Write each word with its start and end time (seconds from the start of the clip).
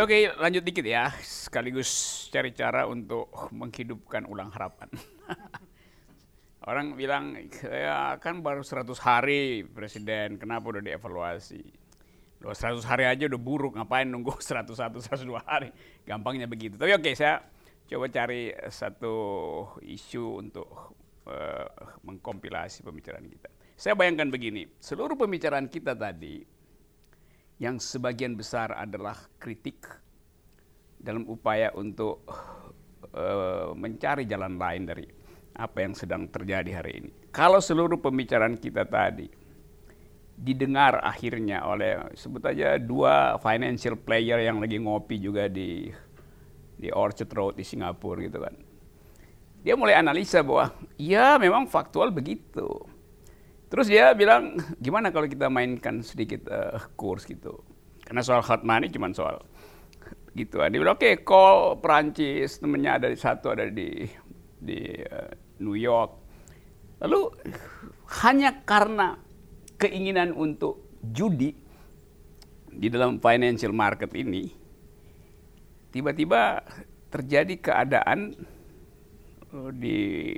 Oke, 0.00 0.32
lanjut 0.32 0.64
dikit 0.64 0.88
ya. 0.88 1.12
Sekaligus 1.20 2.24
cari 2.32 2.56
cara 2.56 2.88
untuk 2.88 3.28
menghidupkan 3.52 4.24
ulang 4.24 4.48
harapan. 4.48 4.88
Orang 6.70 6.96
bilang, 6.96 7.36
ya 7.60 8.16
kan 8.16 8.40
baru 8.40 8.64
100 8.64 8.96
hari 8.96 9.60
presiden, 9.68 10.40
kenapa 10.40 10.72
udah 10.72 10.80
dievaluasi? 10.80 11.60
Loh, 12.40 12.56
100 12.56 12.80
hari 12.88 13.04
aja 13.12 13.28
udah 13.28 13.36
buruk, 13.36 13.76
ngapain 13.76 14.08
nunggu 14.08 14.40
101, 14.40 14.72
102 15.04 15.36
hari? 15.44 15.68
Gampangnya 16.08 16.48
begitu. 16.48 16.80
Tapi 16.80 16.96
oke, 16.96 17.12
saya 17.12 17.44
coba 17.84 18.08
cari 18.08 18.56
satu 18.72 19.14
isu 19.84 20.40
untuk 20.40 20.96
uh, 21.28 21.68
mengkompilasi 22.08 22.88
pembicaraan 22.88 23.28
kita. 23.28 23.52
Saya 23.76 23.92
bayangkan 23.92 24.32
begini, 24.32 24.64
seluruh 24.80 25.20
pembicaraan 25.20 25.68
kita 25.68 25.92
tadi 25.92 26.59
yang 27.60 27.76
sebagian 27.76 28.40
besar 28.40 28.72
adalah 28.72 29.14
kritik 29.36 29.84
dalam 30.96 31.28
upaya 31.28 31.68
untuk 31.76 32.24
uh, 33.12 33.76
mencari 33.76 34.24
jalan 34.24 34.56
lain 34.56 34.88
dari 34.88 35.04
apa 35.60 35.84
yang 35.84 35.92
sedang 35.92 36.24
terjadi 36.32 36.80
hari 36.80 37.04
ini. 37.04 37.10
Kalau 37.28 37.60
seluruh 37.60 38.00
pembicaraan 38.00 38.56
kita 38.56 38.88
tadi 38.88 39.28
didengar 40.40 41.04
akhirnya 41.04 41.60
oleh 41.68 42.16
sebut 42.16 42.40
aja 42.48 42.80
dua 42.80 43.36
financial 43.36 44.00
player 44.00 44.40
yang 44.40 44.56
lagi 44.56 44.80
ngopi 44.80 45.20
juga 45.20 45.52
di 45.52 45.92
di 46.80 46.88
Orchard 46.88 47.28
Road 47.36 47.54
di 47.60 47.64
Singapura 47.68 48.24
gitu 48.24 48.40
kan. 48.40 48.56
Dia 49.60 49.76
mulai 49.76 50.00
analisa 50.00 50.40
bahwa 50.40 50.72
ya 50.96 51.36
memang 51.36 51.68
faktual 51.68 52.08
begitu 52.08 52.88
Terus 53.70 53.86
dia 53.86 54.10
bilang, 54.18 54.58
gimana 54.82 55.14
kalau 55.14 55.30
kita 55.30 55.46
mainkan 55.46 56.02
sedikit 56.02 56.50
uh, 56.50 56.74
kurs 56.98 57.22
gitu. 57.22 57.62
Karena 58.02 58.26
soal 58.26 58.42
hot 58.42 58.66
money 58.66 58.90
cuma 58.90 59.14
soal 59.14 59.38
gitu. 60.34 60.58
Dia 60.58 60.78
bilang, 60.78 60.98
oke, 60.98 61.06
okay, 61.06 61.14
call 61.22 61.78
Perancis, 61.78 62.58
temennya 62.58 62.98
ada 62.98 63.06
di 63.06 63.18
satu, 63.18 63.54
ada 63.54 63.70
di 63.70 64.10
di 64.58 64.90
uh, 65.06 65.30
New 65.62 65.78
York. 65.78 66.10
Lalu 67.06 67.20
hanya 68.26 68.58
karena 68.66 69.14
keinginan 69.78 70.34
untuk 70.34 71.00
judi 71.00 71.54
di 72.70 72.86
dalam 72.90 73.22
financial 73.22 73.70
market 73.70 74.10
ini, 74.18 74.50
tiba-tiba 75.94 76.58
terjadi 77.06 77.54
keadaan 77.58 78.34
uh, 79.54 79.70
di 79.70 80.34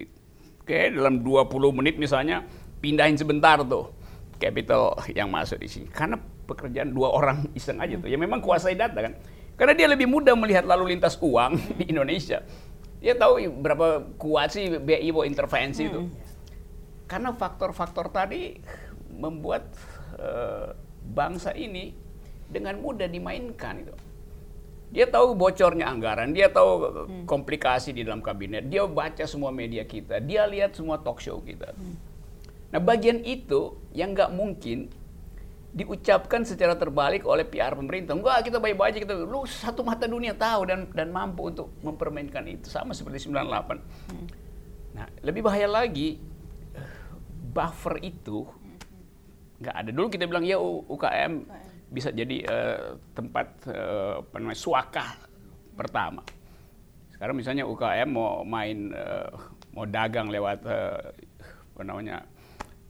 kayak 0.68 1.00
dalam 1.00 1.24
20 1.24 1.78
menit 1.80 1.96
misalnya 1.98 2.46
pindahin 2.82 3.14
sebentar 3.14 3.62
tuh 3.62 3.94
capital 4.42 4.98
yang 5.14 5.30
masuk 5.30 5.62
di 5.62 5.70
sini. 5.70 5.86
Karena 5.86 6.18
pekerjaan 6.18 6.90
dua 6.90 7.14
orang 7.14 7.46
iseng 7.54 7.78
aja 7.78 7.94
tuh. 7.94 8.10
Ya 8.10 8.18
memang 8.18 8.42
kuasai 8.42 8.74
data 8.74 8.98
kan. 8.98 9.14
Karena 9.54 9.78
dia 9.78 9.86
lebih 9.86 10.10
mudah 10.10 10.34
melihat 10.34 10.66
lalu 10.66 10.98
lintas 10.98 11.14
uang 11.22 11.54
di 11.78 11.94
Indonesia. 11.94 12.42
Dia 12.98 13.14
tahu 13.14 13.38
berapa 13.62 14.02
kuat 14.18 14.58
sih 14.58 14.66
BI 14.82 15.14
mau 15.14 15.22
intervensi 15.22 15.86
itu. 15.86 16.02
Hmm. 16.02 16.10
Karena 17.06 17.30
faktor-faktor 17.30 18.10
tadi 18.10 18.58
membuat 19.14 19.70
uh, 20.18 20.74
bangsa 21.06 21.54
ini 21.54 21.94
dengan 22.50 22.82
mudah 22.82 23.06
dimainkan 23.06 23.86
itu. 23.86 23.94
Dia 24.92 25.08
tahu 25.08 25.32
bocornya 25.32 25.88
anggaran, 25.88 26.36
dia 26.36 26.52
tahu 26.52 26.68
hmm. 26.84 27.24
komplikasi 27.24 27.96
di 27.96 28.04
dalam 28.04 28.20
kabinet, 28.20 28.68
dia 28.68 28.84
baca 28.84 29.24
semua 29.24 29.48
media 29.48 29.88
kita, 29.88 30.20
dia 30.20 30.44
lihat 30.44 30.76
semua 30.76 31.00
talk 31.00 31.16
show 31.16 31.40
kita. 31.40 31.72
Hmm 31.72 32.11
Nah 32.72 32.80
bagian 32.80 33.20
itu 33.22 33.76
yang 33.92 34.16
nggak 34.16 34.32
mungkin 34.32 34.88
diucapkan 35.72 36.44
secara 36.44 36.76
terbalik 36.76 37.24
oleh 37.24 37.48
PR 37.48 37.72
pemerintah. 37.72 38.12
Enggak, 38.12 38.44
kita 38.44 38.60
baik-baik 38.60 38.92
aja 38.92 38.98
kita 39.08 39.14
lu 39.24 39.48
satu 39.48 39.80
mata 39.80 40.04
dunia 40.04 40.36
tahu 40.36 40.68
dan 40.68 40.84
dan 40.92 41.08
mampu 41.08 41.48
untuk 41.48 41.72
mempermainkan 41.80 42.44
itu 42.44 42.68
sama 42.68 42.92
seperti 42.92 43.24
98. 43.32 43.80
Hmm. 44.12 44.26
Nah, 44.92 45.08
lebih 45.24 45.40
bahaya 45.40 45.64
lagi 45.64 46.20
buffer 47.52 48.00
itu 48.04 48.44
nggak 49.64 49.76
ada. 49.76 49.90
Dulu 49.92 50.06
kita 50.12 50.28
bilang 50.28 50.44
ya 50.44 50.60
UKM 50.60 51.48
bisa 51.88 52.12
jadi 52.12 52.36
uh, 52.48 53.00
tempat 53.16 53.48
uh, 53.72 54.56
suaka 54.56 55.16
pertama. 55.72 56.20
Sekarang 57.16 57.36
misalnya 57.36 57.64
UKM 57.64 58.08
mau 58.12 58.44
main 58.44 58.92
uh, 58.92 59.28
mau 59.72 59.88
dagang 59.88 60.28
lewat 60.28 60.68
uh, 60.68 61.00
apa 61.72 61.82
namanya 61.88 62.28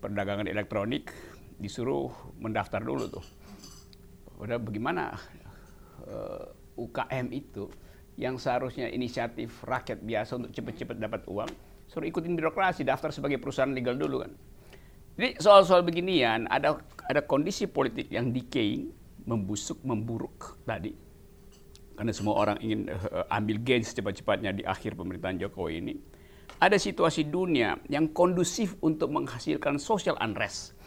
perdagangan 0.02 0.50
elektronik 0.50 1.14
disuruh 1.62 2.10
mendaftar 2.42 2.82
dulu 2.82 3.06
tuh. 3.06 3.24
Udah 4.42 4.58
bagaimana 4.58 5.14
uh, 6.10 6.42
eh, 6.42 6.46
UKM 6.74 7.30
itu 7.30 7.70
yang 8.18 8.34
seharusnya 8.36 8.90
inisiatif 8.90 9.62
rakyat 9.62 10.02
biasa 10.02 10.42
untuk 10.42 10.50
cepat-cepat 10.50 10.96
dapat 10.98 11.22
uang, 11.30 11.50
suruh 11.86 12.04
ikutin 12.10 12.34
birokrasi, 12.34 12.82
daftar 12.82 13.14
sebagai 13.14 13.38
perusahaan 13.38 13.70
legal 13.70 13.94
dulu 13.94 14.26
kan. 14.26 14.34
Jadi 15.14 15.38
soal-soal 15.38 15.86
beginian 15.86 16.50
ada 16.50 16.82
ada 17.06 17.20
kondisi 17.22 17.70
politik 17.70 18.10
yang 18.10 18.34
decaying, 18.34 18.90
membusuk, 19.22 19.78
memburuk 19.86 20.58
tadi. 20.66 20.90
Karena 21.94 22.10
semua 22.10 22.34
orang 22.42 22.58
ingin 22.58 22.90
uh, 22.90 23.28
ambil 23.30 23.62
gain 23.62 23.86
secepat-cepatnya 23.86 24.50
di 24.50 24.66
akhir 24.66 24.98
pemerintahan 24.98 25.38
Jokowi 25.38 25.78
ini 25.78 25.94
ada 26.62 26.78
situasi 26.78 27.26
dunia 27.26 27.74
yang 27.90 28.06
kondusif 28.14 28.78
untuk 28.78 29.10
menghasilkan 29.10 29.82
social 29.82 30.14
unrest. 30.22 30.78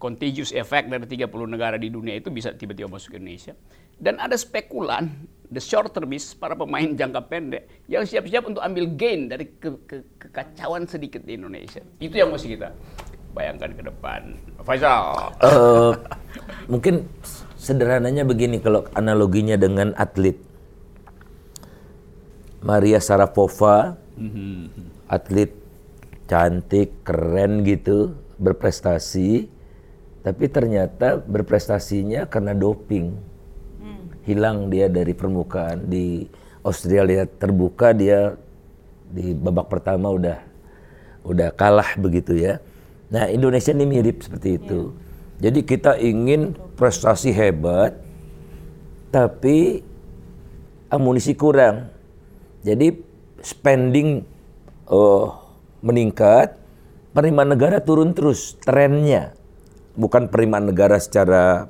Contagious 0.00 0.54
effect 0.54 0.88
dari 0.88 1.04
30 1.04 1.28
negara 1.50 1.76
di 1.76 1.90
dunia 1.92 2.16
itu 2.16 2.30
bisa 2.32 2.54
tiba-tiba 2.54 2.88
masuk 2.88 3.14
ke 3.14 3.16
Indonesia. 3.18 3.52
Dan 4.00 4.16
ada 4.16 4.32
spekulan, 4.32 5.12
the 5.52 5.60
short 5.60 5.92
termist, 5.92 6.40
para 6.40 6.56
pemain 6.56 6.88
jangka 6.88 7.20
pendek, 7.28 7.68
yang 7.84 8.08
siap-siap 8.08 8.48
untuk 8.48 8.64
ambil 8.64 8.88
gain 8.96 9.28
dari 9.28 9.44
ke, 9.60 9.76
ke, 9.84 9.96
kekacauan 10.16 10.88
sedikit 10.88 11.20
di 11.20 11.36
Indonesia. 11.36 11.84
Itu 12.00 12.16
yang 12.16 12.32
mesti 12.32 12.48
kita 12.56 12.72
bayangkan 13.36 13.70
ke 13.76 13.82
depan. 13.84 14.20
Faisal. 14.64 15.36
Uh, 15.44 15.92
mungkin 16.64 17.04
sederhananya 17.60 18.24
begini 18.24 18.56
kalau 18.56 18.88
analoginya 18.96 19.60
dengan 19.60 19.92
atlet. 20.00 20.38
Maria 22.60 23.00
Sarapova, 23.00 23.96
mm 23.96 24.09
-hmm 24.20 24.60
atlet 25.10 25.50
cantik, 26.30 27.02
keren 27.02 27.66
gitu, 27.66 28.14
berprestasi, 28.38 29.50
tapi 30.22 30.46
ternyata 30.46 31.18
berprestasinya 31.18 32.30
karena 32.30 32.54
doping. 32.54 33.10
Hmm. 33.82 34.06
Hilang 34.22 34.70
dia 34.70 34.86
dari 34.86 35.10
permukaan. 35.10 35.90
Di 35.90 36.30
Australia 36.62 37.26
terbuka 37.26 37.90
dia 37.90 38.38
di 39.10 39.34
babak 39.34 39.66
pertama 39.66 40.14
udah 40.14 40.38
udah 41.26 41.50
kalah 41.58 41.98
begitu 41.98 42.38
ya. 42.38 42.62
Nah, 43.10 43.26
Indonesia 43.26 43.74
ini 43.74 43.90
mirip 43.90 44.22
seperti 44.22 44.62
itu. 44.62 44.94
Yeah. 44.94 45.50
Jadi 45.50 45.60
kita 45.66 45.98
ingin 45.98 46.54
prestasi 46.78 47.34
hebat 47.34 47.98
tapi 49.10 49.82
amunisi 50.86 51.34
kurang. 51.34 51.90
Jadi 52.62 53.09
spending 53.40 54.24
uh, 54.88 55.34
meningkat, 55.80 56.56
penerimaan 57.12 57.56
negara 57.56 57.80
turun 57.80 58.12
terus 58.12 58.56
trennya. 58.62 59.36
Bukan 59.98 60.30
penerimaan 60.30 60.70
negara 60.70 60.96
secara 60.96 61.68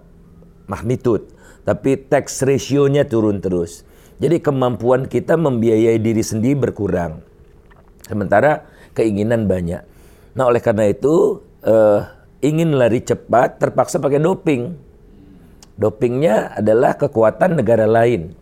magnitud, 0.70 1.26
tapi 1.64 1.98
tax 1.98 2.44
ratio-nya 2.46 3.08
turun 3.08 3.42
terus. 3.42 3.82
Jadi 4.20 4.38
kemampuan 4.44 5.08
kita 5.08 5.40
membiayai 5.40 5.96
diri 5.96 6.20
sendiri 6.20 6.68
berkurang. 6.68 7.24
Sementara 8.04 8.68
keinginan 8.92 9.48
banyak. 9.48 9.80
Nah 10.36 10.44
oleh 10.46 10.60
karena 10.60 10.92
itu 10.92 11.40
uh, 11.64 12.04
ingin 12.44 12.76
lari 12.76 13.00
cepat 13.00 13.56
terpaksa 13.56 13.96
pakai 13.96 14.20
doping. 14.20 14.76
Dopingnya 15.80 16.60
adalah 16.60 17.00
kekuatan 17.00 17.56
negara 17.56 17.88
lain. 17.88 18.36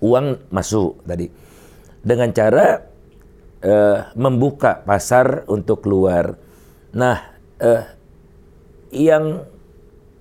Uang 0.00 0.40
masuk 0.48 1.04
tadi. 1.04 1.28
Dengan 2.00 2.30
cara 2.30 2.86
uh, 3.62 3.98
membuka 4.14 4.80
pasar 4.86 5.44
untuk 5.50 5.82
keluar. 5.82 6.38
Nah, 6.94 7.18
uh, 7.58 7.82
yang 8.94 9.42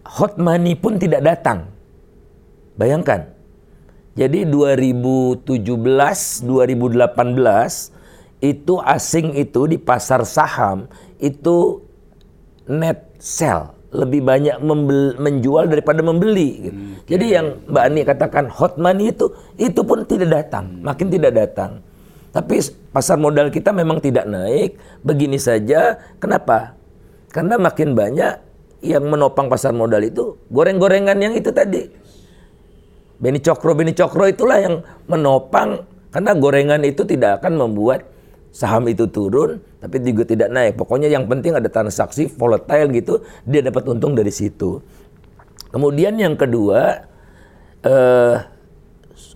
hot 0.04 0.42
money 0.42 0.74
pun 0.74 0.98
tidak 0.98 1.22
datang. 1.24 1.70
Bayangkan. 2.78 3.34
Jadi 4.18 4.50
2017, 4.50 5.46
2018 5.46 6.42
itu 8.42 8.74
asing 8.82 9.38
itu 9.38 9.62
di 9.70 9.78
pasar 9.78 10.26
saham 10.26 10.90
itu 11.22 11.82
net 12.70 13.14
sell 13.18 13.77
lebih 13.98 14.22
banyak 14.22 14.62
menjual 15.18 15.66
daripada 15.66 16.06
membeli. 16.06 16.70
Gitu. 16.70 16.78
Hmm, 16.78 16.94
Jadi 17.10 17.26
yang 17.34 17.48
Mbak 17.66 17.84
Ani 17.90 18.02
katakan 18.06 18.46
hot 18.54 18.78
money 18.78 19.10
itu 19.10 19.34
itu 19.58 19.82
pun 19.82 20.06
tidak 20.06 20.30
datang, 20.30 20.70
hmm. 20.70 20.86
makin 20.86 21.08
tidak 21.10 21.34
datang. 21.34 21.82
Tapi 22.30 22.62
pasar 22.94 23.18
modal 23.18 23.50
kita 23.50 23.74
memang 23.74 23.98
tidak 23.98 24.30
naik. 24.30 24.78
Begini 25.02 25.42
saja. 25.42 25.98
Kenapa? 26.22 26.78
Karena 27.34 27.58
makin 27.58 27.98
banyak 27.98 28.34
yang 28.86 29.10
menopang 29.10 29.50
pasar 29.50 29.74
modal 29.74 30.06
itu 30.06 30.38
goreng-gorengan 30.54 31.18
yang 31.18 31.34
itu 31.34 31.50
tadi. 31.50 31.90
Beni 33.18 33.42
Cokro, 33.42 33.74
Beni 33.74 33.98
Cokro 33.98 34.30
itulah 34.30 34.62
yang 34.62 34.86
menopang 35.10 35.82
karena 36.14 36.38
gorengan 36.38 36.82
itu 36.86 37.02
tidak 37.02 37.42
akan 37.42 37.58
membuat 37.58 38.06
saham 38.58 38.90
itu 38.90 39.06
turun, 39.06 39.62
tapi 39.78 40.02
juga 40.02 40.26
tidak 40.26 40.50
naik. 40.50 40.74
Pokoknya 40.82 41.14
yang 41.14 41.30
penting 41.30 41.54
ada 41.54 41.70
transaksi 41.70 42.26
volatile 42.26 42.90
gitu, 42.90 43.22
dia 43.46 43.62
dapat 43.62 43.86
untung 43.94 44.18
dari 44.18 44.34
situ. 44.34 44.82
Kemudian 45.70 46.18
yang 46.18 46.34
kedua, 46.34 47.06
eh, 47.86 48.36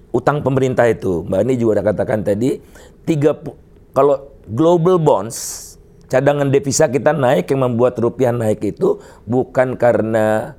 utang 0.09 0.41
pemerintah 0.41 0.89
itu, 0.89 1.21
Mbak 1.21 1.37
Ani 1.37 1.53
juga 1.53 1.77
udah 1.77 1.85
katakan 1.93 2.25
tadi, 2.25 2.57
tiga 3.05 3.37
kalau 3.93 4.33
global 4.49 4.97
bonds, 4.97 5.69
cadangan 6.09 6.49
devisa 6.49 6.89
kita 6.89 7.13
naik 7.13 7.53
yang 7.53 7.69
membuat 7.69 8.01
rupiah 8.01 8.33
naik 8.33 8.65
itu 8.65 8.97
bukan 9.29 9.77
karena 9.77 10.57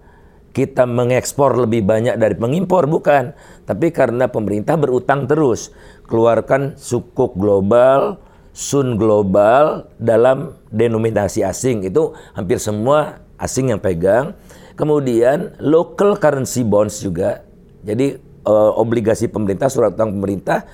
kita 0.54 0.86
mengekspor 0.86 1.66
lebih 1.66 1.82
banyak 1.82 2.14
dari 2.14 2.38
mengimpor 2.38 2.86
bukan, 2.86 3.34
tapi 3.66 3.90
karena 3.90 4.30
pemerintah 4.30 4.78
berutang 4.78 5.26
terus, 5.26 5.74
keluarkan 6.06 6.76
sukuk 6.76 7.34
global, 7.34 8.20
sun 8.52 9.00
global 9.00 9.88
dalam 9.96 10.56
denominasi 10.68 11.40
asing 11.40 11.88
itu 11.88 12.12
hampir 12.36 12.60
semua 12.60 13.24
asing 13.40 13.72
yang 13.72 13.80
pegang. 13.80 14.36
Kemudian 14.72 15.56
local 15.60 16.16
currency 16.16 16.64
bonds 16.64 17.04
juga, 17.04 17.44
jadi 17.84 18.16
uh, 18.48 18.72
obligasi 18.80 19.28
pemerintah, 19.28 19.68
surat 19.68 19.92
utang 19.92 20.16
pemerintah 20.16 20.64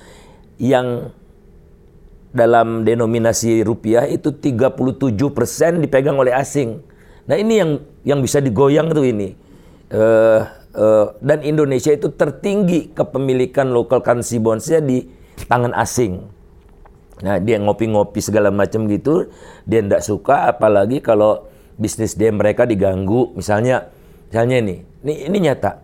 yang 0.55 1.11
dalam 2.29 2.85
denominasi 2.85 3.65
rupiah 3.65 4.05
itu 4.05 4.31
37% 4.31 5.17
dipegang 5.83 6.15
oleh 6.15 6.31
asing. 6.31 6.79
Nah 7.25 7.35
ini 7.37 7.53
yang 7.59 7.71
yang 8.05 8.19
bisa 8.23 8.39
digoyang 8.39 8.89
tuh 8.93 9.05
ini 9.05 9.33
uh, 9.93 10.41
uh, 10.73 11.05
dan 11.21 11.41
Indonesia 11.45 11.93
itu 11.93 12.09
tertinggi 12.13 12.93
kepemilikan 12.93 13.69
local 13.69 14.01
currency 14.01 14.37
bondsnya 14.37 14.81
di 14.81 15.05
tangan 15.49 15.73
asing. 15.77 16.38
Nah 17.19 17.37
dia 17.37 17.59
ngopi-ngopi 17.59 18.23
segala 18.23 18.49
macam 18.49 18.87
gitu, 18.87 19.27
dia 19.67 19.83
tidak 19.83 20.01
suka 20.03 20.55
apalagi 20.55 21.03
kalau 21.03 21.47
bisnis 21.75 22.15
dia 22.15 22.31
mereka 22.31 22.63
diganggu. 22.63 23.35
Misalnya, 23.35 23.91
misalnya 24.31 24.57
ini, 24.63 24.75
ini, 25.03 25.13
ini 25.27 25.37
nyata. 25.49 25.83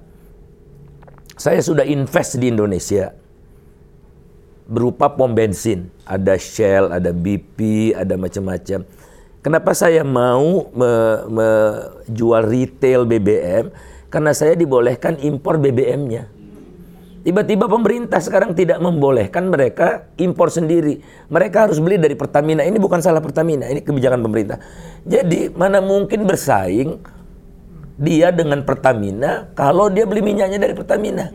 Saya 1.35 1.59
sudah 1.59 1.83
invest 1.83 2.39
di 2.39 2.47
Indonesia 2.47 3.11
berupa 4.65 5.11
pom 5.13 5.29
bensin, 5.35 5.91
ada 6.07 6.39
Shell, 6.39 6.89
ada 6.89 7.11
BP, 7.11 7.91
ada 7.93 8.15
macam-macam. 8.17 8.87
Kenapa 9.45 9.77
saya 9.77 10.01
mau 10.01 10.73
menjual 11.29 12.49
retail 12.49 13.05
BBM? 13.05 13.69
karena 14.15 14.31
saya 14.31 14.55
dibolehkan 14.55 15.19
impor 15.19 15.59
BBM-nya. 15.59 16.31
Tiba-tiba 17.25 17.65
pemerintah 17.65 18.21
sekarang 18.21 18.53
tidak 18.53 18.77
membolehkan 18.77 19.49
mereka 19.49 20.13
impor 20.21 20.53
sendiri. 20.53 21.01
Mereka 21.33 21.65
harus 21.65 21.81
beli 21.81 21.97
dari 21.97 22.13
Pertamina. 22.13 22.61
Ini 22.61 22.77
bukan 22.77 23.01
salah 23.01 23.17
Pertamina, 23.17 23.65
ini 23.65 23.81
kebijakan 23.81 24.21
pemerintah. 24.21 24.61
Jadi 25.01 25.49
mana 25.57 25.81
mungkin 25.81 26.29
bersaing 26.29 27.01
dia 27.97 28.29
dengan 28.29 28.61
Pertamina 28.61 29.49
kalau 29.57 29.89
dia 29.89 30.05
beli 30.05 30.21
minyaknya 30.21 30.61
dari 30.61 30.77
Pertamina. 30.77 31.33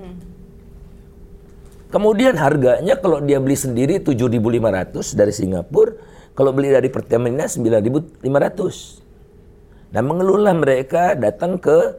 Kemudian 1.90 2.38
harganya 2.38 2.94
kalau 2.94 3.18
dia 3.18 3.42
beli 3.42 3.58
sendiri 3.58 3.98
7.500 3.98 5.18
dari 5.18 5.34
Singapura, 5.34 5.98
kalau 6.38 6.54
beli 6.54 6.70
dari 6.70 6.86
Pertamina 6.86 7.50
9.500. 7.50 9.90
Dan 9.90 10.06
mengeluhlah 10.06 10.54
mereka 10.54 11.18
datang 11.18 11.58
ke 11.58 11.98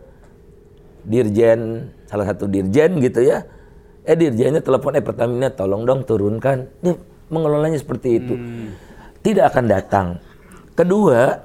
dirjen 1.04 1.92
salah 2.08 2.32
satu 2.32 2.48
dirjen 2.48 3.04
gitu 3.04 3.20
ya 3.20 3.44
eh 4.02 4.18
dirjennya 4.18 4.62
telepon 4.66 4.98
eh 4.98 5.04
Pertamina 5.04 5.54
tolong 5.54 5.86
dong 5.86 6.06
turunkan. 6.06 6.70
Dia 6.82 6.94
mengelolanya 7.32 7.80
seperti 7.80 8.20
itu. 8.22 8.36
Hmm. 8.36 8.70
tidak 9.22 9.54
akan 9.54 9.66
datang. 9.70 10.08
Kedua 10.74 11.38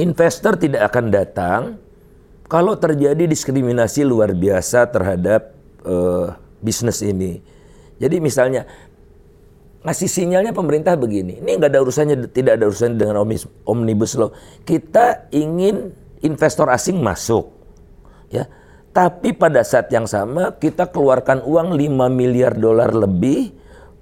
investor 0.00 0.56
tidak 0.56 0.88
akan 0.88 1.12
datang 1.12 1.60
kalau 2.48 2.76
terjadi 2.80 3.28
diskriminasi 3.28 4.04
luar 4.08 4.32
biasa 4.32 4.88
terhadap 4.88 5.52
uh, 5.84 6.32
bisnis 6.64 7.04
ini. 7.04 7.44
Jadi 8.00 8.18
misalnya 8.24 8.64
ngasih 9.84 10.08
sinyalnya 10.08 10.56
pemerintah 10.56 10.96
begini 10.96 11.44
ini 11.44 11.60
nggak 11.60 11.68
ada 11.76 11.84
urusannya 11.84 12.32
tidak 12.32 12.56
ada 12.56 12.72
urusannya 12.72 12.96
dengan 12.96 13.20
omnibus 13.68 14.16
law. 14.16 14.32
Kita 14.64 15.28
ingin 15.28 15.92
investor 16.24 16.72
asing 16.72 17.04
masuk. 17.04 17.52
Ya. 18.32 18.48
Tapi 18.94 19.34
pada 19.34 19.66
saat 19.66 19.90
yang 19.90 20.06
sama 20.06 20.54
kita 20.54 20.86
keluarkan 20.86 21.42
uang 21.42 21.74
5 21.74 22.14
miliar 22.14 22.54
dolar 22.54 22.94
lebih 22.94 23.50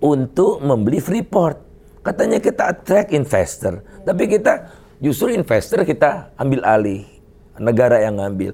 untuk 0.05 0.61
membeli 0.61 1.01
Freeport. 1.01 1.57
Katanya 2.05 2.37
kita 2.43 2.77
attract 2.77 3.15
investor, 3.17 3.81
tapi 4.05 4.29
kita 4.29 4.69
justru 5.01 5.33
investor 5.33 5.87
kita 5.87 6.37
ambil 6.37 6.61
alih, 6.67 7.09
negara 7.57 8.05
yang 8.05 8.21
ngambil. 8.21 8.53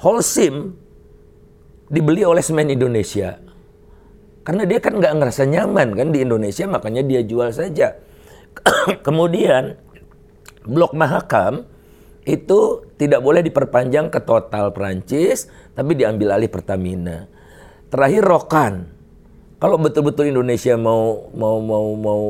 Holcim 0.00 0.74
dibeli 1.86 2.26
oleh 2.26 2.40
semen 2.40 2.72
Indonesia. 2.72 3.36
Karena 4.40 4.64
dia 4.64 4.80
kan 4.80 4.96
nggak 4.96 5.14
ngerasa 5.20 5.44
nyaman 5.46 5.94
kan 5.94 6.08
di 6.10 6.24
Indonesia, 6.24 6.64
makanya 6.64 7.04
dia 7.04 7.20
jual 7.22 7.52
saja. 7.52 7.94
Kemudian 9.06 9.76
Blok 10.64 10.96
Mahakam 10.96 11.68
itu 12.28 12.84
tidak 13.00 13.24
boleh 13.24 13.40
diperpanjang 13.40 14.12
ke 14.12 14.20
total 14.24 14.76
Perancis, 14.76 15.48
tapi 15.72 15.96
diambil 15.96 16.36
alih 16.36 16.52
Pertamina. 16.52 17.24
Terakhir 17.88 18.22
Rokan. 18.22 18.74
Kalau 19.60 19.76
betul-betul 19.76 20.32
Indonesia 20.32 20.72
mau 20.76 21.28
mau 21.36 21.60
mau 21.60 21.86
mau 21.96 22.22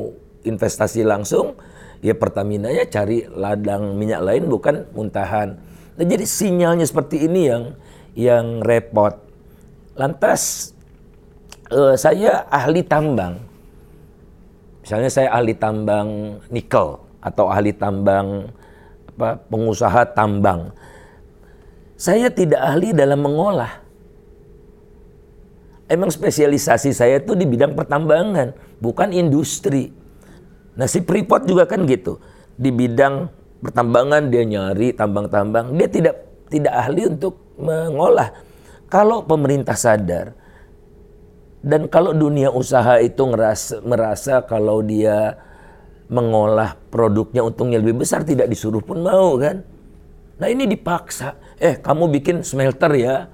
investasi 0.42 1.06
langsung, 1.06 1.54
ya 2.02 2.14
Pertamina 2.16 2.70
ya 2.70 2.86
cari 2.86 3.26
ladang 3.30 3.94
minyak 3.94 4.22
lain 4.22 4.50
bukan 4.50 4.88
muntahan. 4.94 5.58
Nah, 5.94 6.04
jadi 6.06 6.24
sinyalnya 6.26 6.86
seperti 6.88 7.28
ini 7.28 7.50
yang 7.50 7.62
yang 8.16 8.46
repot. 8.64 9.14
Lantas 9.94 10.72
uh, 11.70 11.94
saya 11.94 12.46
ahli 12.50 12.82
tambang. 12.82 13.38
Misalnya 14.80 15.10
saya 15.12 15.28
ahli 15.30 15.54
tambang 15.54 16.40
nikel 16.50 16.98
atau 17.20 17.52
ahli 17.52 17.70
tambang 17.76 18.48
pengusaha 19.48 20.08
tambang. 20.16 20.72
Saya 22.00 22.32
tidak 22.32 22.60
ahli 22.64 22.96
dalam 22.96 23.20
mengolah. 23.20 23.84
Emang 25.90 26.08
spesialisasi 26.08 26.96
saya 26.96 27.20
itu 27.20 27.36
di 27.36 27.44
bidang 27.44 27.76
pertambangan, 27.76 28.56
bukan 28.78 29.10
industri. 29.12 29.92
Nah 30.78 30.86
si 30.88 31.02
Freeport 31.04 31.44
juga 31.44 31.66
kan 31.68 31.84
gitu. 31.84 32.16
Di 32.56 32.72
bidang 32.72 33.28
pertambangan 33.60 34.32
dia 34.32 34.46
nyari 34.46 34.96
tambang-tambang, 34.96 35.76
dia 35.76 35.88
tidak 35.90 36.16
tidak 36.48 36.72
ahli 36.72 37.10
untuk 37.10 37.36
mengolah. 37.60 38.32
Kalau 38.88 39.26
pemerintah 39.26 39.76
sadar 39.76 40.32
dan 41.60 41.90
kalau 41.92 42.16
dunia 42.16 42.48
usaha 42.48 42.96
itu 43.02 43.20
ngerasa, 43.20 43.84
merasa 43.84 44.40
kalau 44.46 44.80
dia 44.80 45.36
mengolah 46.10 46.74
produknya 46.90 47.46
untungnya 47.46 47.78
lebih 47.78 48.02
besar 48.02 48.26
tidak 48.26 48.50
disuruh 48.50 48.82
pun 48.82 49.06
mau 49.06 49.38
kan. 49.38 49.62
Nah 50.42 50.48
ini 50.50 50.66
dipaksa. 50.66 51.38
Eh 51.56 51.78
kamu 51.78 52.10
bikin 52.18 52.42
smelter 52.42 52.90
ya. 52.98 53.30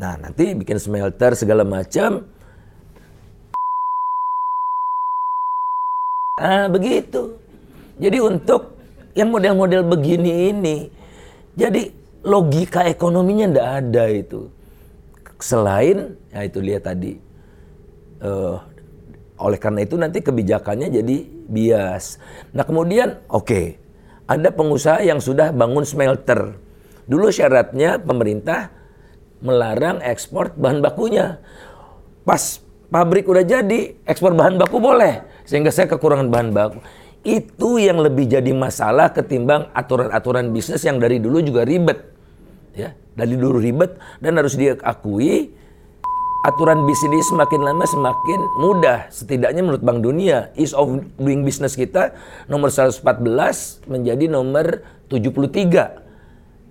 Nah 0.00 0.16
nanti 0.16 0.56
bikin 0.56 0.80
smelter 0.80 1.36
segala 1.36 1.62
macam. 1.68 2.24
Ah 6.40 6.72
begitu. 6.72 7.36
Jadi 8.00 8.18
untuk 8.20 8.76
yang 9.16 9.32
model-model 9.32 9.88
begini 9.88 10.52
ini, 10.52 10.76
jadi 11.56 11.88
logika 12.20 12.84
ekonominya 12.84 13.56
ndak 13.56 13.68
ada 13.80 14.04
itu. 14.12 14.52
Selain, 15.40 16.16
ya 16.28 16.44
itu 16.44 16.60
lihat 16.60 16.84
tadi, 16.84 17.16
uh, 18.20 18.60
oleh 19.40 19.56
karena 19.56 19.80
itu 19.84 19.96
nanti 19.96 20.20
kebijakannya 20.20 20.92
jadi 20.92 21.16
bias. 21.46 22.18
Nah 22.52 22.66
kemudian 22.66 23.22
oke, 23.30 23.46
okay, 23.46 23.66
ada 24.26 24.50
pengusaha 24.50 25.02
yang 25.02 25.22
sudah 25.22 25.54
bangun 25.54 25.86
smelter. 25.86 26.58
Dulu 27.06 27.30
syaratnya 27.30 28.02
pemerintah 28.02 28.74
melarang 29.38 30.02
ekspor 30.02 30.52
bahan 30.58 30.82
bakunya. 30.82 31.38
Pas 32.26 32.58
pabrik 32.90 33.30
udah 33.30 33.46
jadi, 33.46 33.94
ekspor 34.02 34.34
bahan 34.34 34.58
baku 34.58 34.82
boleh. 34.82 35.22
Sehingga 35.46 35.70
saya 35.70 35.86
kekurangan 35.86 36.26
bahan 36.26 36.50
baku. 36.50 36.78
Itu 37.22 37.78
yang 37.78 38.02
lebih 38.02 38.26
jadi 38.26 38.50
masalah 38.50 39.14
ketimbang 39.14 39.70
aturan-aturan 39.74 40.50
bisnis 40.50 40.82
yang 40.82 40.98
dari 40.98 41.22
dulu 41.22 41.42
juga 41.42 41.62
ribet. 41.62 42.14
Ya, 42.74 42.92
dari 43.14 43.34
dulu 43.38 43.62
ribet 43.62 43.96
dan 44.20 44.36
harus 44.36 44.58
diakui 44.58 45.55
aturan 46.46 46.86
bisnis 46.86 47.26
semakin 47.26 47.66
lama 47.66 47.82
semakin 47.82 48.40
mudah. 48.62 49.10
Setidaknya 49.10 49.66
menurut 49.66 49.82
Bank 49.82 49.98
Dunia, 50.06 50.54
ease 50.54 50.70
of 50.78 51.02
doing 51.18 51.42
business 51.42 51.74
kita 51.74 52.14
nomor 52.46 52.70
114 52.70 53.02
menjadi 53.90 54.30
nomor 54.30 54.86
73. 55.10 56.06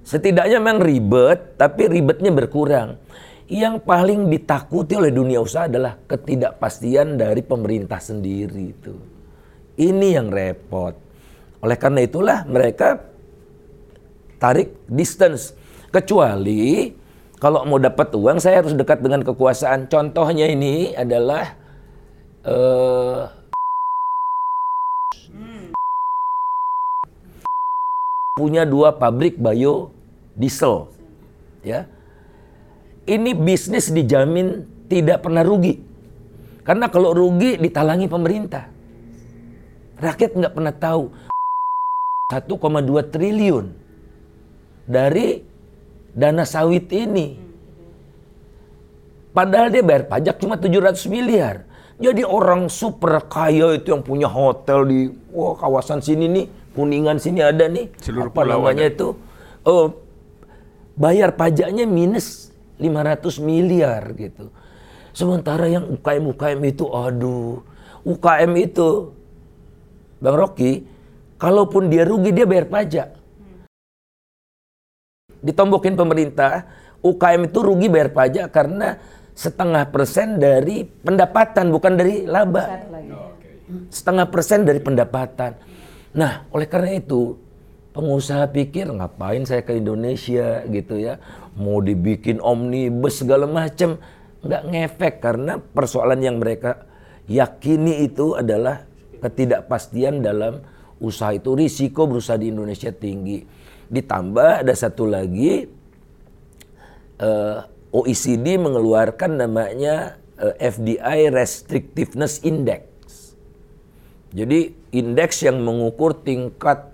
Setidaknya 0.08 0.64
memang 0.64 0.80
ribet, 0.80 1.60
tapi 1.60 1.92
ribetnya 1.92 2.32
berkurang. 2.32 3.04
yang 3.46 3.78
paling 3.78 4.26
ditakuti 4.26 4.98
oleh 4.98 5.14
dunia 5.14 5.38
usaha 5.38 5.70
adalah 5.70 6.02
ketidakpastian 6.10 7.14
dari 7.14 7.46
pemerintah 7.46 8.02
sendiri 8.02 8.74
itu. 8.74 8.96
Ini 9.78 10.18
yang 10.18 10.34
repot. 10.34 10.98
Oleh 11.62 11.78
karena 11.78 12.02
itulah 12.02 12.42
mereka 12.50 13.06
tarik 14.42 14.74
distance. 14.90 15.54
Kecuali 15.94 16.90
kalau 17.36 17.68
mau 17.68 17.76
dapat 17.76 18.16
uang 18.16 18.40
saya 18.40 18.64
harus 18.64 18.72
dekat 18.72 19.04
dengan 19.04 19.20
kekuasaan. 19.22 19.92
Contohnya 19.92 20.48
ini 20.48 20.96
adalah 20.96 21.52
uh, 22.48 23.28
punya 28.40 28.64
dua 28.64 28.96
pabrik 28.96 29.36
biodiesel, 29.40 30.92
ya. 31.64 31.88
Ini 33.06 33.38
bisnis 33.38 33.94
dijamin 33.94 34.66
tidak 34.90 35.22
pernah 35.22 35.46
rugi, 35.46 35.78
karena 36.66 36.90
kalau 36.90 37.14
rugi 37.14 37.62
ditalangi 37.62 38.10
pemerintah. 38.10 38.74
Rakyat 39.96 40.36
nggak 40.36 40.54
pernah 40.58 40.76
tahu 40.76 41.08
1,2 42.34 43.14
triliun 43.16 43.66
dari 44.90 45.45
dana 46.16 46.48
sawit 46.48 46.88
ini. 46.96 47.38
Padahal 49.36 49.68
dia 49.68 49.84
bayar 49.84 50.08
pajak 50.08 50.40
cuma 50.40 50.56
700 50.56 51.12
miliar. 51.12 51.68
Jadi 52.00 52.24
orang 52.24 52.72
super 52.72 53.20
kaya 53.28 53.76
itu 53.76 53.92
yang 53.92 54.04
punya 54.04 54.28
hotel 54.32 54.88
di 54.88 55.12
wah, 55.32 55.56
kawasan 55.56 56.00
sini 56.04 56.28
nih 56.28 56.46
Kuningan 56.76 57.18
sini 57.24 57.40
ada 57.40 57.72
nih. 57.72 57.88
Seluruh 58.04 58.28
apa 58.36 58.44
namanya 58.44 58.92
ada. 58.92 58.92
itu? 58.92 59.08
Oh, 59.64 59.96
bayar 61.00 61.32
pajaknya 61.40 61.88
minus 61.88 62.52
500 62.76 63.40
miliar 63.40 64.12
gitu. 64.20 64.52
Sementara 65.16 65.72
yang 65.72 65.88
UKM 65.88 66.36
UKM 66.36 66.60
itu, 66.68 66.86
aduh, 66.92 67.64
UKM 68.04 68.52
itu, 68.60 69.16
Bang 70.20 70.36
Rocky, 70.36 70.84
kalaupun 71.40 71.88
dia 71.88 72.04
rugi 72.04 72.36
dia 72.36 72.44
bayar 72.44 72.68
pajak. 72.68 73.16
Ditombokin 75.46 75.94
pemerintah, 75.94 76.66
UKM 77.06 77.54
itu 77.54 77.60
rugi 77.62 77.86
bayar 77.86 78.10
pajak 78.10 78.50
karena 78.50 78.98
setengah 79.38 79.86
persen 79.94 80.42
dari 80.42 80.82
pendapatan 80.82 81.70
bukan 81.70 81.94
dari 81.94 82.26
laba. 82.26 82.82
Setengah 83.94 84.26
persen 84.34 84.66
dari 84.66 84.82
pendapatan. 84.82 85.54
Nah, 86.18 86.50
oleh 86.50 86.66
karena 86.66 86.98
itu 86.98 87.38
pengusaha 87.94 88.50
pikir 88.50 88.90
ngapain 88.90 89.46
saya 89.46 89.62
ke 89.62 89.78
Indonesia 89.78 90.66
gitu 90.66 90.98
ya, 90.98 91.22
mau 91.54 91.78
dibikin 91.78 92.42
omnibus 92.42 93.22
segala 93.22 93.46
macam, 93.46 94.02
nggak 94.42 94.64
ngefek 94.72 95.16
karena 95.22 95.62
persoalan 95.62 96.20
yang 96.26 96.42
mereka 96.42 96.90
yakini 97.30 98.06
itu 98.06 98.34
adalah 98.34 98.86
ketidakpastian 99.22 100.22
dalam 100.22 100.62
usaha 101.02 101.34
itu 101.34 101.54
risiko 101.58 102.08
berusaha 102.08 102.38
di 102.40 102.50
Indonesia 102.54 102.94
tinggi. 102.94 103.44
Ditambah 103.90 104.66
ada 104.66 104.74
satu 104.74 105.06
lagi 105.06 105.70
uh, 107.22 107.26
eh, 107.26 107.94
OECD 107.96 108.60
mengeluarkan 108.60 109.40
namanya 109.40 110.20
uh, 110.42 110.54
eh, 110.58 110.72
FDI 110.72 111.32
Restrictiveness 111.32 112.44
Index. 112.44 112.84
Jadi 114.36 114.76
indeks 114.92 115.48
yang 115.48 115.64
mengukur 115.64 116.12
tingkat 116.20 116.92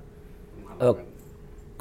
uh, 0.77 0.93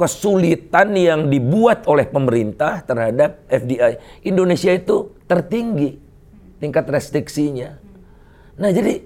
kesulitan 0.01 0.97
yang 0.97 1.29
dibuat 1.29 1.85
oleh 1.85 2.09
pemerintah 2.09 2.81
terhadap 2.81 3.45
FDI. 3.53 4.25
Indonesia 4.25 4.73
itu 4.73 5.13
tertinggi 5.29 6.01
tingkat 6.57 6.89
restriksinya. 6.89 7.77
Nah, 8.57 8.73
jadi 8.73 9.05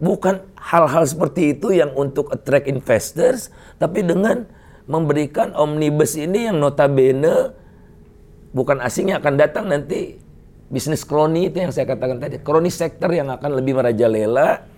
bukan 0.00 0.40
hal-hal 0.56 1.04
seperti 1.04 1.52
itu 1.56 1.76
yang 1.76 1.92
untuk 1.92 2.32
attract 2.32 2.64
investors, 2.68 3.52
tapi 3.76 4.00
dengan 4.00 4.48
memberikan 4.88 5.52
omnibus 5.52 6.16
ini 6.16 6.48
yang 6.48 6.58
notabene 6.58 7.52
bukan 8.56 8.80
asingnya 8.80 9.20
akan 9.20 9.34
datang 9.36 9.68
nanti. 9.68 10.16
Bisnis 10.68 11.00
kroni 11.00 11.48
itu 11.48 11.64
yang 11.64 11.72
saya 11.72 11.88
katakan 11.88 12.20
tadi, 12.20 12.44
kroni 12.44 12.68
sektor 12.68 13.08
yang 13.08 13.32
akan 13.32 13.56
lebih 13.56 13.80
merajalela. 13.80 14.68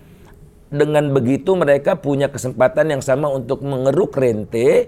Dengan 0.71 1.11
begitu 1.11 1.51
mereka 1.59 1.99
punya 1.99 2.31
kesempatan 2.31 2.95
yang 2.95 3.03
sama 3.03 3.27
untuk 3.27 3.59
mengeruk 3.59 4.15
rente 4.15 4.87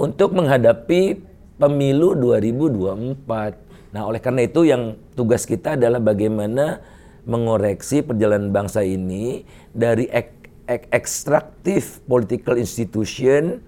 untuk 0.00 0.32
menghadapi 0.32 1.20
pemilu 1.60 2.16
2024. 2.16 3.92
Nah, 3.92 4.02
oleh 4.08 4.16
karena 4.18 4.48
itu 4.48 4.64
yang 4.64 4.96
tugas 5.12 5.44
kita 5.44 5.76
adalah 5.76 6.00
bagaimana 6.00 6.80
mengoreksi 7.28 8.00
perjalanan 8.00 8.48
bangsa 8.48 8.80
ini 8.80 9.44
dari 9.76 10.08
ek, 10.08 10.28
ek, 10.72 10.88
ekstraktif 10.88 12.00
political 12.08 12.56
institution 12.56 13.60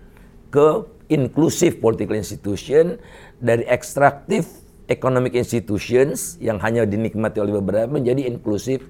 ke 0.50 0.86
inklusif 1.12 1.78
political 1.78 2.18
institution, 2.18 2.98
dari 3.38 3.62
ekstraktif 3.68 4.66
economic 4.86 5.34
institutions 5.34 6.38
yang 6.38 6.62
hanya 6.62 6.86
dinikmati 6.86 7.42
oleh 7.42 7.58
beberapa 7.58 7.90
menjadi 7.90 8.26
inklusif 8.30 8.86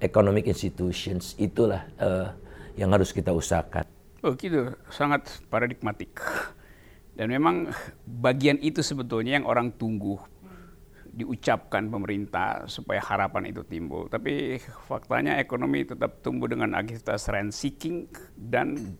economic 0.00 0.48
institutions 0.48 1.36
itulah 1.36 1.84
uh, 2.00 2.32
yang 2.78 2.90
harus 2.94 3.12
kita 3.12 3.34
usahakan. 3.34 3.84
Oh 4.20 4.36
gitu, 4.36 4.72
sangat 4.92 5.28
paradigmatik. 5.48 6.20
Dan 7.16 7.32
memang 7.32 7.68
bagian 8.04 8.56
itu 8.60 8.80
sebetulnya 8.80 9.36
yang 9.36 9.44
orang 9.48 9.76
tunggu 9.76 10.16
diucapkan 11.10 11.90
pemerintah 11.90 12.64
supaya 12.70 13.02
harapan 13.02 13.50
itu 13.50 13.66
timbul. 13.66 14.06
Tapi 14.06 14.62
faktanya 14.86 15.36
ekonomi 15.42 15.84
tetap 15.84 16.22
tumbuh 16.22 16.46
dengan 16.46 16.72
aktivitas 16.78 17.26
rent 17.28 17.52
seeking 17.52 18.06
dan 18.38 18.96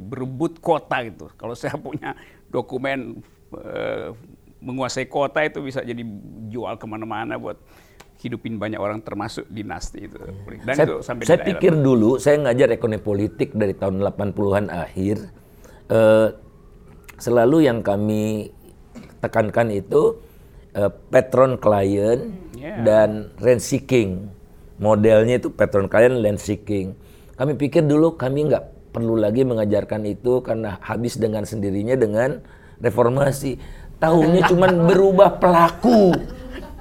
berebut 0.00 0.58
kota 0.64 1.04
gitu. 1.04 1.28
Kalau 1.36 1.52
saya 1.52 1.76
punya 1.86 2.16
dokumen 2.48 3.20
uh, 3.52 4.16
menguasai 4.58 5.06
kota 5.06 5.44
itu 5.44 5.62
bisa 5.62 5.84
jadi 5.84 6.02
jual 6.50 6.74
ke 6.80 6.86
mana-mana 6.88 7.38
buat 7.38 7.58
hidupin 8.18 8.58
banyak 8.58 8.80
orang 8.82 8.98
termasuk 9.06 9.46
dinasti 9.46 10.10
itu. 10.10 10.18
Dan 10.66 10.74
saya, 10.74 10.86
itu 10.90 10.96
sampai 11.06 11.22
saya 11.22 11.38
pikir 11.46 11.78
dulu 11.78 12.18
saya 12.18 12.42
ngajar 12.42 12.74
ekonomi 12.74 12.98
politik 12.98 13.54
dari 13.54 13.78
tahun 13.78 14.02
80-an 14.02 14.66
akhir 14.74 15.16
uh, 15.94 16.34
selalu 17.18 17.70
yang 17.70 17.86
kami 17.86 18.50
tekankan 19.22 19.70
itu 19.70 20.18
uh, 20.74 20.90
patron 21.14 21.58
client 21.62 22.34
yeah. 22.58 22.82
dan 22.82 23.30
rent 23.38 23.62
seeking. 23.62 24.30
Modelnya 24.78 25.42
itu 25.42 25.50
patron 25.50 25.86
client 25.86 26.18
rent 26.22 26.42
seeking. 26.42 26.94
Kami 27.38 27.54
pikir 27.54 27.86
dulu 27.86 28.18
kami 28.18 28.50
nggak 28.50 28.77
perlu 28.98 29.14
lagi 29.14 29.46
mengajarkan 29.46 30.02
itu 30.10 30.42
karena 30.42 30.82
habis 30.82 31.14
dengan 31.14 31.46
sendirinya 31.46 31.94
dengan 31.94 32.42
reformasi. 32.82 33.54
Tahunya 34.02 34.42
cuma 34.50 34.66
berubah 34.66 35.38
pelaku. 35.38 36.18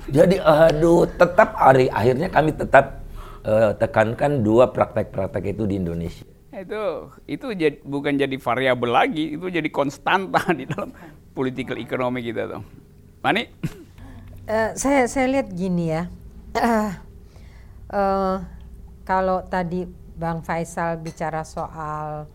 Jadi 0.10 0.42
aduh, 0.42 1.06
tetap 1.06 1.54
hari 1.62 1.94
akhirnya 1.94 2.34
kami 2.34 2.58
tetap 2.58 3.06
uh, 3.46 3.78
tekankan 3.78 4.42
dua 4.42 4.74
praktek-praktek 4.74 5.54
itu 5.54 5.70
di 5.70 5.78
Indonesia. 5.78 6.26
Itu 6.58 7.14
itu 7.30 7.54
jadi, 7.54 7.78
bukan 7.86 8.18
jadi 8.18 8.34
variabel 8.42 8.90
lagi, 8.90 9.38
itu 9.38 9.46
jadi 9.46 9.70
konstanta 9.70 10.42
di 10.58 10.66
dalam 10.66 10.90
political 11.38 11.78
ekonomi 11.78 12.26
kita 12.26 12.50
tuh. 12.50 12.66
Mani? 13.22 13.46
Uh, 14.50 14.74
saya 14.74 15.06
saya 15.06 15.30
lihat 15.30 15.54
gini 15.54 15.94
ya. 15.94 16.10
Uh, 16.58 16.90
uh, 17.94 18.36
kalau 19.06 19.46
tadi 19.46 20.07
Bang 20.18 20.42
Faisal 20.42 20.98
bicara 20.98 21.46
soal 21.46 22.26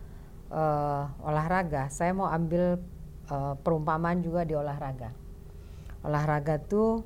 uh, 0.47 1.03
olahraga, 1.19 1.91
saya 1.91 2.15
mau 2.15 2.31
ambil 2.31 2.79
uh, 3.27 3.59
perumpamaan 3.59 4.23
juga 4.23 4.47
di 4.47 4.55
olahraga. 4.55 5.11
Olahraga 6.07 6.63
tuh 6.63 7.03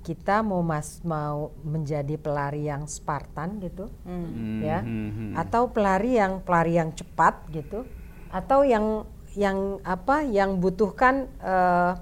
kita 0.00 0.40
mau 0.40 0.64
mas 0.64 1.04
mau 1.04 1.52
menjadi 1.60 2.16
pelari 2.16 2.68
yang 2.72 2.88
Spartan 2.88 3.60
gitu 3.60 3.92
hmm. 4.08 4.60
ya 4.64 4.80
hmm. 4.80 5.36
atau 5.36 5.68
pelari 5.68 6.16
yang 6.16 6.40
pelari 6.40 6.80
yang 6.80 6.96
cepat 6.96 7.44
gitu 7.52 7.84
atau 8.32 8.64
yang 8.64 9.04
yang 9.36 9.76
apa 9.84 10.24
yang 10.24 10.56
butuhkan 10.56 11.28
uh, 11.44 12.00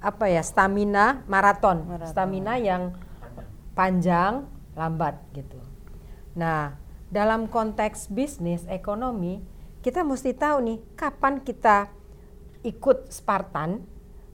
apa 0.00 0.24
ya 0.32 0.40
stamina 0.40 1.28
maraton, 1.28 1.84
maraton 1.84 2.08
stamina 2.08 2.56
yang 2.56 2.96
panjang 3.76 4.48
lambat 4.72 5.20
gitu 5.36 5.60
nah 6.32 6.72
dalam 7.12 7.46
konteks 7.46 8.10
bisnis 8.10 8.66
ekonomi 8.66 9.42
kita 9.80 10.02
mesti 10.02 10.34
tahu 10.34 10.56
nih 10.66 10.78
kapan 10.98 11.42
kita 11.42 11.90
ikut 12.66 13.10
Spartan 13.14 13.86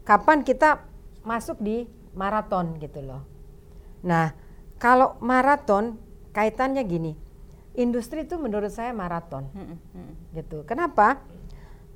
kapan 0.03 0.43
kita 0.43 0.83
masuk 1.23 1.59
di 1.63 1.87
maraton 2.13 2.77
gitu 2.79 3.01
loh. 3.01 3.23
Nah, 4.05 4.35
kalau 4.77 5.17
maraton 5.23 5.97
kaitannya 6.35 6.83
gini, 6.83 7.13
industri 7.79 8.27
itu 8.27 8.37
menurut 8.37 8.75
saya 8.75 8.91
maraton, 8.91 9.47
hmm, 9.55 9.77
hmm. 9.95 10.13
gitu. 10.37 10.67
Kenapa? 10.67 11.23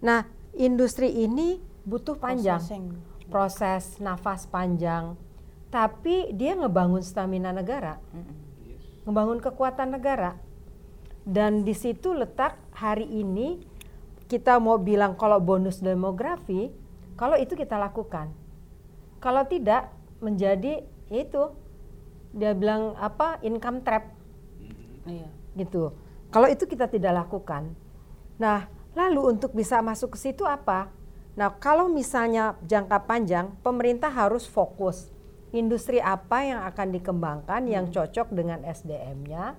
Nah, 0.00 0.24
industri 0.54 1.10
ini 1.10 1.58
butuh 1.82 2.16
panjang, 2.16 2.62
Processing. 2.62 2.84
proses 3.28 3.84
nafas 3.98 4.46
panjang, 4.46 5.18
tapi 5.68 6.30
dia 6.32 6.54
ngebangun 6.54 7.02
stamina 7.02 7.50
negara, 7.50 7.98
ngebangun 9.04 9.42
kekuatan 9.42 9.98
negara. 9.98 10.38
Dan 11.26 11.66
di 11.66 11.74
situ 11.74 12.14
letak 12.14 12.54
hari 12.70 13.02
ini 13.02 13.58
kita 14.30 14.62
mau 14.62 14.78
bilang 14.78 15.18
kalau 15.18 15.42
bonus 15.42 15.82
demografi, 15.82 16.70
kalau 17.18 17.34
itu 17.34 17.58
kita 17.58 17.74
lakukan. 17.74 18.30
Kalau 19.18 19.42
tidak 19.42 19.90
menjadi 20.22 20.86
itu 21.10 21.42
dia 22.30 22.54
bilang 22.54 22.94
apa 22.94 23.42
income 23.42 23.82
trap. 23.82 24.06
Iya. 25.10 25.26
Gitu. 25.58 25.90
Kalau 26.30 26.46
itu 26.46 26.62
kita 26.70 26.86
tidak 26.86 27.26
lakukan. 27.26 27.74
Nah, 28.38 28.70
lalu 28.94 29.34
untuk 29.34 29.50
bisa 29.50 29.82
masuk 29.82 30.14
ke 30.14 30.18
situ 30.30 30.46
apa? 30.46 30.94
Nah, 31.34 31.52
kalau 31.58 31.90
misalnya 31.90 32.54
jangka 32.64 33.02
panjang, 33.08 33.50
pemerintah 33.66 34.08
harus 34.08 34.46
fokus 34.46 35.10
industri 35.54 36.02
apa 36.02 36.44
yang 36.44 36.60
akan 36.68 36.88
dikembangkan 36.92 37.62
yang 37.64 37.88
cocok 37.88 38.28
dengan 38.32 38.60
SDM-nya, 38.66 39.56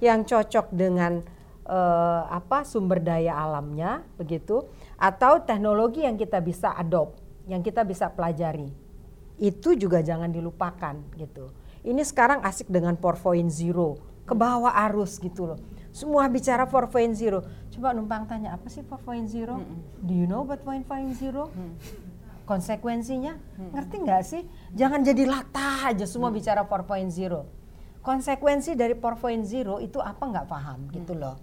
yang 0.00 0.26
cocok 0.26 0.72
dengan 0.72 1.22
eh, 1.66 2.22
apa 2.28 2.62
sumber 2.66 3.02
daya 3.02 3.34
alamnya, 3.36 4.02
begitu, 4.16 4.66
atau 4.98 5.42
teknologi 5.42 6.04
yang 6.04 6.16
kita 6.16 6.38
bisa 6.40 6.72
adopt, 6.74 7.20
yang 7.50 7.60
kita 7.60 7.82
bisa 7.82 8.10
pelajari. 8.10 8.70
Itu 9.38 9.74
juga 9.74 9.98
jangan 10.00 10.30
dilupakan 10.30 10.94
gitu. 11.18 11.50
Ini 11.84 12.00
sekarang 12.00 12.40
asik 12.46 12.72
dengan 12.72 12.96
4.0, 12.96 13.44
ke 14.24 14.34
bawah 14.34 14.72
arus 14.88 15.20
gitu 15.20 15.52
loh. 15.52 15.60
Semua 15.94 16.26
bicara 16.26 16.66
4.0. 16.66 17.44
Coba 17.76 17.94
numpang 17.94 18.26
tanya 18.26 18.56
apa 18.56 18.66
sih 18.66 18.82
4.0? 18.82 19.30
Do 20.02 20.12
you 20.16 20.26
know 20.26 20.42
about 20.42 20.64
4.0? 20.64 21.14
Konsekuensinya, 22.44 23.40
ngerti 23.72 23.96
nggak 24.04 24.22
sih? 24.24 24.42
Jangan 24.76 25.00
jadi 25.00 25.24
latah 25.24 25.92
aja 25.92 26.04
semua 26.04 26.28
bicara 26.28 26.66
4.0. 26.66 27.63
Konsekuensi 28.04 28.76
dari 28.76 28.92
4.0 28.92 29.80
itu 29.80 29.96
apa 29.96 30.22
nggak 30.28 30.46
paham 30.46 30.92
gitu 30.92 31.16
loh. 31.16 31.40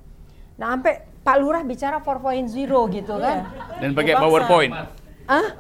Nah, 0.62 0.78
sampai 0.78 1.10
Pak 1.26 1.36
Lurah 1.42 1.66
bicara 1.66 1.98
4.0 1.98 2.46
gitu 2.94 3.14
kan. 3.18 3.50
Dan 3.82 3.98
pakai. 3.98 4.14
PowerPoint. 4.14 4.72
Ah? 5.26 5.58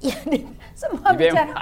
Iya, 0.00 0.16
di- 0.30 0.46
semua 0.80 1.12
IPM. 1.12 1.20
bicara 1.20 1.52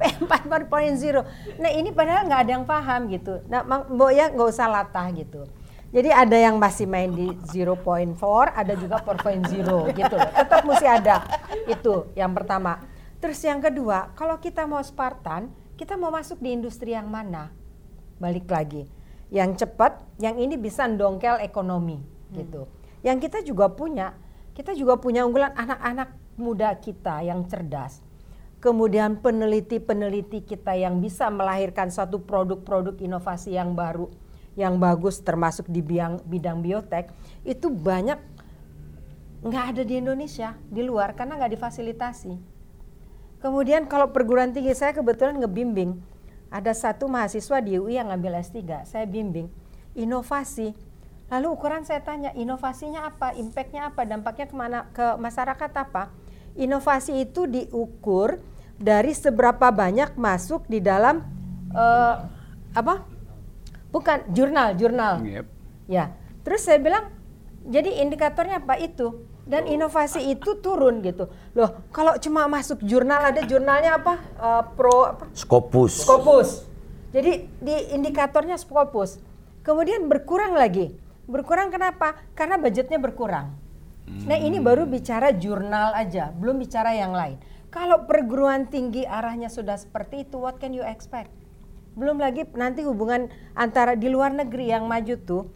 P4 0.00 0.32
4.0. 0.66 1.22
Nah 1.62 1.70
ini 1.70 1.94
padahal 1.94 2.26
nggak 2.26 2.40
ada 2.42 2.50
yang 2.58 2.66
paham 2.66 3.00
gitu. 3.06 3.38
Nah 3.46 3.62
Mbok 3.62 4.10
ya 4.10 4.34
nggak 4.34 4.48
usah 4.50 4.66
latah 4.66 5.06
gitu. 5.14 5.46
Jadi 5.94 6.10
ada 6.10 6.34
yang 6.34 6.58
masih 6.58 6.90
main 6.90 7.06
di 7.14 7.30
0.4, 7.54 8.18
ada 8.50 8.74
juga 8.74 8.98
4.0 8.98 9.94
gitu 9.94 10.14
loh. 10.18 10.30
Tetap 10.34 10.66
mesti 10.66 10.86
ada. 10.90 11.22
Itu 11.70 12.10
yang 12.18 12.34
pertama. 12.34 12.82
Terus 13.22 13.38
yang 13.46 13.62
kedua, 13.62 14.10
kalau 14.18 14.42
kita 14.42 14.66
mau 14.66 14.82
Spartan, 14.82 15.46
kita 15.78 15.94
mau 15.94 16.10
masuk 16.10 16.42
di 16.42 16.50
industri 16.50 16.98
yang 16.98 17.06
mana? 17.06 17.54
Balik 18.18 18.46
lagi. 18.50 18.86
Yang 19.32 19.66
cepat, 19.66 20.02
yang 20.22 20.38
ini 20.38 20.54
bisa 20.54 20.86
ndongkel 20.86 21.42
ekonomi 21.42 21.98
gitu. 22.34 22.70
Yang 23.02 23.28
kita 23.28 23.38
juga 23.42 23.66
punya, 23.70 24.16
kita 24.54 24.72
juga 24.72 24.96
punya 24.98 25.26
unggulan 25.26 25.52
anak-anak 25.54 26.14
muda 26.38 26.74
kita 26.78 27.22
yang 27.22 27.46
cerdas. 27.46 28.02
Kemudian 28.62 29.20
peneliti-peneliti 29.20 30.40
kita 30.40 30.72
yang 30.72 30.98
bisa 31.04 31.28
melahirkan 31.28 31.92
satu 31.92 32.24
produk-produk 32.24 32.96
inovasi 32.96 33.60
yang 33.60 33.76
baru, 33.76 34.08
yang 34.56 34.80
bagus 34.80 35.20
termasuk 35.20 35.68
di 35.68 35.84
bidang, 35.84 36.24
bidang 36.24 36.64
biotek, 36.64 37.12
itu 37.44 37.68
banyak 37.68 38.16
nggak 39.44 39.64
ada 39.76 39.82
di 39.84 40.00
Indonesia, 40.00 40.56
di 40.72 40.80
luar 40.80 41.12
karena 41.12 41.36
nggak 41.36 41.60
difasilitasi. 41.60 42.32
Kemudian 43.44 43.84
kalau 43.84 44.08
perguruan 44.08 44.56
tinggi 44.56 44.72
saya 44.72 44.96
kebetulan 44.96 45.36
ngebimbing, 45.36 46.00
ada 46.54 46.70
satu 46.70 47.10
mahasiswa 47.10 47.58
di 47.58 47.82
UI 47.82 47.98
yang 47.98 48.14
ngambil 48.14 48.38
S3, 48.38 48.86
saya 48.86 49.10
bimbing 49.10 49.50
inovasi. 49.98 50.70
Lalu 51.26 51.46
ukuran 51.50 51.82
saya 51.82 51.98
tanya, 52.06 52.30
inovasinya 52.30 53.10
apa, 53.10 53.34
impactnya 53.34 53.90
apa, 53.90 54.06
dampaknya 54.06 54.46
ke 54.46 54.54
mana 54.54 54.78
ke 54.94 55.06
masyarakat 55.18 55.70
apa? 55.74 56.14
Inovasi 56.54 57.26
itu 57.26 57.50
diukur 57.50 58.38
dari 58.78 59.10
seberapa 59.18 59.74
banyak 59.74 60.14
masuk 60.14 60.70
di 60.70 60.78
dalam 60.78 61.26
eh, 61.74 62.16
apa? 62.70 63.02
Bukan 63.90 64.30
jurnal, 64.30 64.78
jurnal. 64.78 65.26
Yep. 65.26 65.46
Ya, 65.90 66.14
terus 66.46 66.62
saya 66.62 66.78
bilang, 66.78 67.10
jadi 67.66 67.98
indikatornya 68.06 68.62
apa 68.62 68.78
itu? 68.78 69.26
Dan 69.44 69.68
inovasi 69.68 70.32
itu 70.32 70.56
turun 70.64 71.04
gitu. 71.04 71.28
Loh, 71.52 71.84
kalau 71.92 72.16
cuma 72.16 72.48
masuk 72.48 72.80
jurnal 72.80 73.28
ada 73.28 73.44
jurnalnya 73.44 74.00
apa? 74.00 74.14
Eh, 74.20 74.62
pro 74.72 75.12
apa? 75.12 75.24
Scopus. 75.36 76.00
Scopus. 76.00 76.48
Jadi 77.12 77.46
di 77.60 77.76
indikatornya 77.92 78.56
Scopus. 78.56 79.20
Kemudian 79.60 80.08
berkurang 80.08 80.56
lagi. 80.56 80.96
Berkurang 81.28 81.68
kenapa? 81.68 82.20
Karena 82.32 82.56
budgetnya 82.56 83.00
berkurang. 83.00 83.52
Nah 84.04 84.36
ini 84.36 84.60
baru 84.60 84.84
bicara 84.84 85.32
jurnal 85.32 85.96
aja, 85.96 86.28
belum 86.36 86.60
bicara 86.60 86.92
yang 86.92 87.16
lain. 87.16 87.40
Kalau 87.72 88.04
perguruan 88.04 88.68
tinggi 88.68 89.08
arahnya 89.08 89.48
sudah 89.48 89.80
seperti 89.80 90.28
itu, 90.28 90.36
what 90.36 90.60
can 90.60 90.76
you 90.76 90.84
expect? 90.84 91.32
Belum 91.96 92.20
lagi 92.20 92.44
nanti 92.52 92.84
hubungan 92.84 93.32
antara 93.56 93.96
di 93.96 94.12
luar 94.12 94.36
negeri 94.36 94.70
yang 94.70 94.84
maju 94.84 95.14
tuh, 95.24 95.48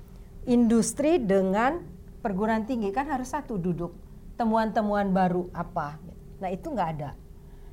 industri 0.49 1.21
dengan 1.21 1.85
perguruan 2.21 2.67
tinggi 2.69 2.91
kan 2.91 3.07
harus 3.09 3.31
satu 3.33 3.59
duduk. 3.59 3.95
Temuan-temuan 4.39 5.11
baru 5.11 5.51
apa? 5.51 5.99
Nah 6.39 6.51
itu 6.51 6.71
nggak 6.71 6.91
ada 6.99 7.19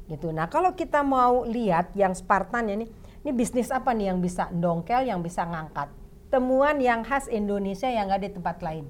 gitu. 0.10 0.29
Nah 0.29 0.49
kalau 0.49 0.73
kita 0.77 1.01
mau 1.01 1.45
lihat 1.45 1.93
yang 1.97 2.13
Spartan 2.13 2.69
ini, 2.69 2.86
ini 3.25 3.31
bisnis 3.34 3.73
apa 3.73 3.93
nih 3.93 4.13
yang 4.13 4.21
bisa 4.21 4.49
dongkel, 4.53 5.05
yang 5.05 5.21
bisa 5.21 5.45
ngangkat 5.45 5.89
temuan 6.29 6.81
yang 6.81 7.05
khas 7.05 7.31
Indonesia 7.31 7.88
yang 7.88 8.12
nggak 8.12 8.21
di 8.27 8.31
tempat 8.36 8.58
lain, 8.60 8.86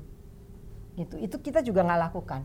gitu. 0.97 1.19
Itu 1.19 1.37
kita 1.37 1.61
juga 1.61 1.85
nggak 1.85 2.01
lakukan. 2.09 2.41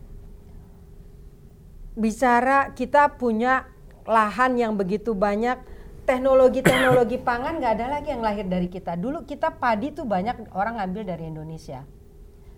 Bicara 1.97 2.71
kita 2.77 3.17
punya 3.17 3.65
lahan 4.05 4.61
yang 4.61 4.77
begitu 4.77 5.17
banyak, 5.17 5.57
teknologi-teknologi 6.05 7.17
pangan 7.17 7.57
nggak 7.57 7.73
ada 7.81 7.87
lagi 7.97 8.13
yang 8.13 8.21
lahir 8.21 8.45
dari 8.45 8.69
kita. 8.69 8.93
Dulu 8.93 9.25
kita 9.25 9.57
padi 9.57 9.89
tuh 9.89 10.05
banyak 10.05 10.53
orang 10.53 10.79
ngambil 10.79 11.03
dari 11.17 11.33
Indonesia. 11.33 11.81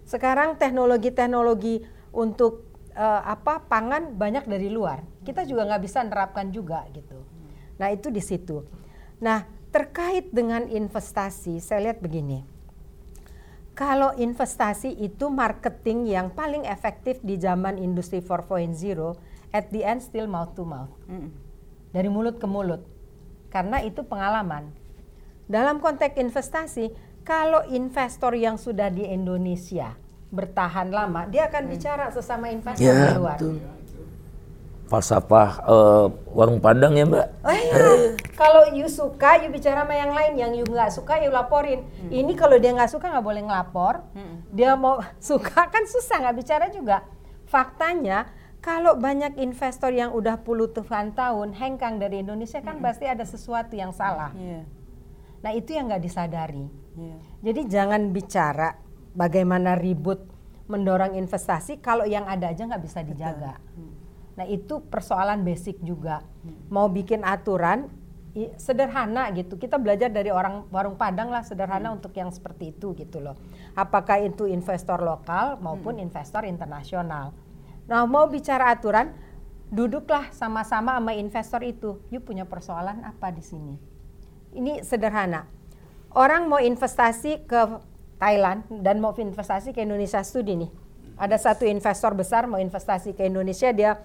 Sekarang 0.03 0.59
teknologi-teknologi 0.59 1.83
untuk 2.13 2.67
eh, 2.93 3.21
apa 3.23 3.63
pangan 3.65 4.15
banyak 4.15 4.45
dari 4.45 4.69
luar. 4.69 5.01
Kita 5.23 5.47
juga 5.47 5.67
nggak 5.67 5.83
bisa 5.83 6.03
nerapkan 6.03 6.51
juga 6.51 6.85
gitu. 6.91 7.23
Nah 7.79 7.89
itu 7.89 8.11
di 8.13 8.21
situ. 8.21 8.63
Nah 9.23 9.47
terkait 9.73 10.29
dengan 10.29 10.69
investasi, 10.69 11.57
saya 11.57 11.89
lihat 11.89 11.99
begini. 12.03 12.45
Kalau 13.73 14.13
investasi 14.13 15.01
itu 15.01 15.33
marketing 15.33 16.05
yang 16.05 16.29
paling 16.29 16.61
efektif 16.69 17.17
di 17.25 17.41
zaman 17.41 17.81
industri 17.81 18.21
4.0, 18.21 18.69
at 19.49 19.65
the 19.73 19.81
end 19.81 20.05
still 20.05 20.29
mouth 20.29 20.53
to 20.53 20.61
mouth. 20.61 20.93
Dari 21.89 22.05
mulut 22.05 22.37
ke 22.37 22.45
mulut. 22.45 22.85
Karena 23.49 23.81
itu 23.81 24.05
pengalaman. 24.05 24.69
Dalam 25.49 25.81
konteks 25.81 26.17
investasi, 26.17 26.93
kalau 27.23 27.63
investor 27.67 28.35
yang 28.35 28.55
sudah 28.55 28.87
di 28.87 29.07
Indonesia 29.07 29.95
bertahan 30.29 30.89
lama, 30.89 31.23
dia 31.25 31.47
akan 31.47 31.63
bicara 31.65 32.09
sesama 32.09 32.49
investor 32.49 32.83
di 32.83 32.89
Ya, 32.89 33.15
luar. 33.15 33.37
betul. 33.39 33.59
Falsafah 34.83 35.49
eh, 35.63 36.05
warung 36.29 36.59
Padang 36.59 36.93
ya, 36.93 37.07
Mbak. 37.07 37.27
Oh 37.41 37.55
iya, 37.55 37.73
kalau 38.35 38.69
you 38.75 38.85
suka, 38.85 39.41
you 39.41 39.49
bicara 39.49 39.87
sama 39.87 39.95
yang 39.95 40.11
lain. 40.11 40.33
Yang 40.37 40.51
you 40.59 40.65
nggak 40.67 40.91
suka, 40.91 41.17
you 41.17 41.31
laporin. 41.31 41.81
Ini 42.11 42.29
kalau 42.35 42.59
dia 42.59 42.75
nggak 42.75 42.91
suka 42.91 43.09
nggak 43.09 43.25
boleh 43.25 43.41
ngelapor. 43.41 44.03
Dia 44.51 44.75
mau 44.75 44.99
suka 45.23 45.71
kan 45.71 45.87
susah 45.87 46.27
nggak 46.27 46.37
bicara 46.37 46.65
juga. 46.69 47.01
Faktanya, 47.47 48.27
kalau 48.59 48.93
banyak 48.93 49.39
investor 49.39 49.89
yang 49.89 50.11
udah 50.11 50.37
puluhan 50.37 51.15
tahun 51.15 51.55
hengkang 51.55 51.97
dari 51.97 52.21
Indonesia 52.21 52.59
kan 52.59 52.77
pasti 52.77 53.07
ada 53.07 53.23
sesuatu 53.23 53.73
yang 53.73 53.95
salah. 53.95 54.29
Iya. 54.35 54.61
Nah 55.43 55.51
itu 55.51 55.75
yang 55.75 55.91
nggak 55.91 56.03
disadari. 56.03 56.65
Iya. 56.95 57.17
Jadi 57.43 57.61
jangan 57.67 58.01
bicara 58.15 58.79
bagaimana 59.13 59.75
ribut 59.75 60.23
mendorong 60.71 61.19
investasi 61.19 61.83
kalau 61.83 62.07
yang 62.07 62.23
ada 62.23 62.49
aja 62.49 62.63
nggak 62.63 62.83
bisa 62.83 63.03
dijaga. 63.03 63.59
Nah 64.33 64.45
itu 64.49 64.81
persoalan 64.87 65.45
basic 65.45 65.77
juga. 65.83 66.23
Mau 66.71 66.89
bikin 66.89 67.21
aturan 67.21 67.91
sederhana 68.57 69.29
gitu. 69.37 69.61
Kita 69.61 69.77
belajar 69.77 70.09
dari 70.09 70.33
orang 70.33 70.65
warung 70.73 70.97
Padang 70.97 71.29
lah 71.29 71.45
sederhana 71.45 71.93
untuk 71.93 72.15
yang 72.17 72.33
seperti 72.33 72.73
itu 72.73 72.97
gitu 72.97 73.21
loh. 73.21 73.37
Apakah 73.77 74.23
itu 74.25 74.49
investor 74.49 75.03
lokal 75.05 75.61
maupun 75.61 76.01
investor 76.01 76.41
internasional. 76.47 77.35
Nah 77.85 78.07
mau 78.09 78.25
bicara 78.25 78.73
aturan, 78.73 79.13
duduklah 79.69 80.33
sama-sama 80.33 80.97
sama 80.97 81.13
investor 81.13 81.61
itu. 81.61 82.01
You 82.09 82.25
punya 82.25 82.49
persoalan 82.49 83.05
apa 83.05 83.29
di 83.29 83.43
sini? 83.45 83.92
Ini 84.53 84.85
sederhana. 84.85 85.49
Orang 86.13 86.45
mau 86.45 86.61
investasi 86.61 87.49
ke 87.49 87.61
Thailand 88.21 88.63
dan 88.85 89.01
mau 89.01 89.11
investasi 89.17 89.73
ke 89.73 89.81
Indonesia 89.81 90.21
studi 90.21 90.53
nih. 90.55 90.71
Ada 91.17 91.37
satu 91.37 91.65
investor 91.65 92.13
besar 92.13 92.45
mau 92.45 92.61
investasi 92.61 93.13
ke 93.13 93.25
Indonesia, 93.25 93.69
dia 93.73 94.01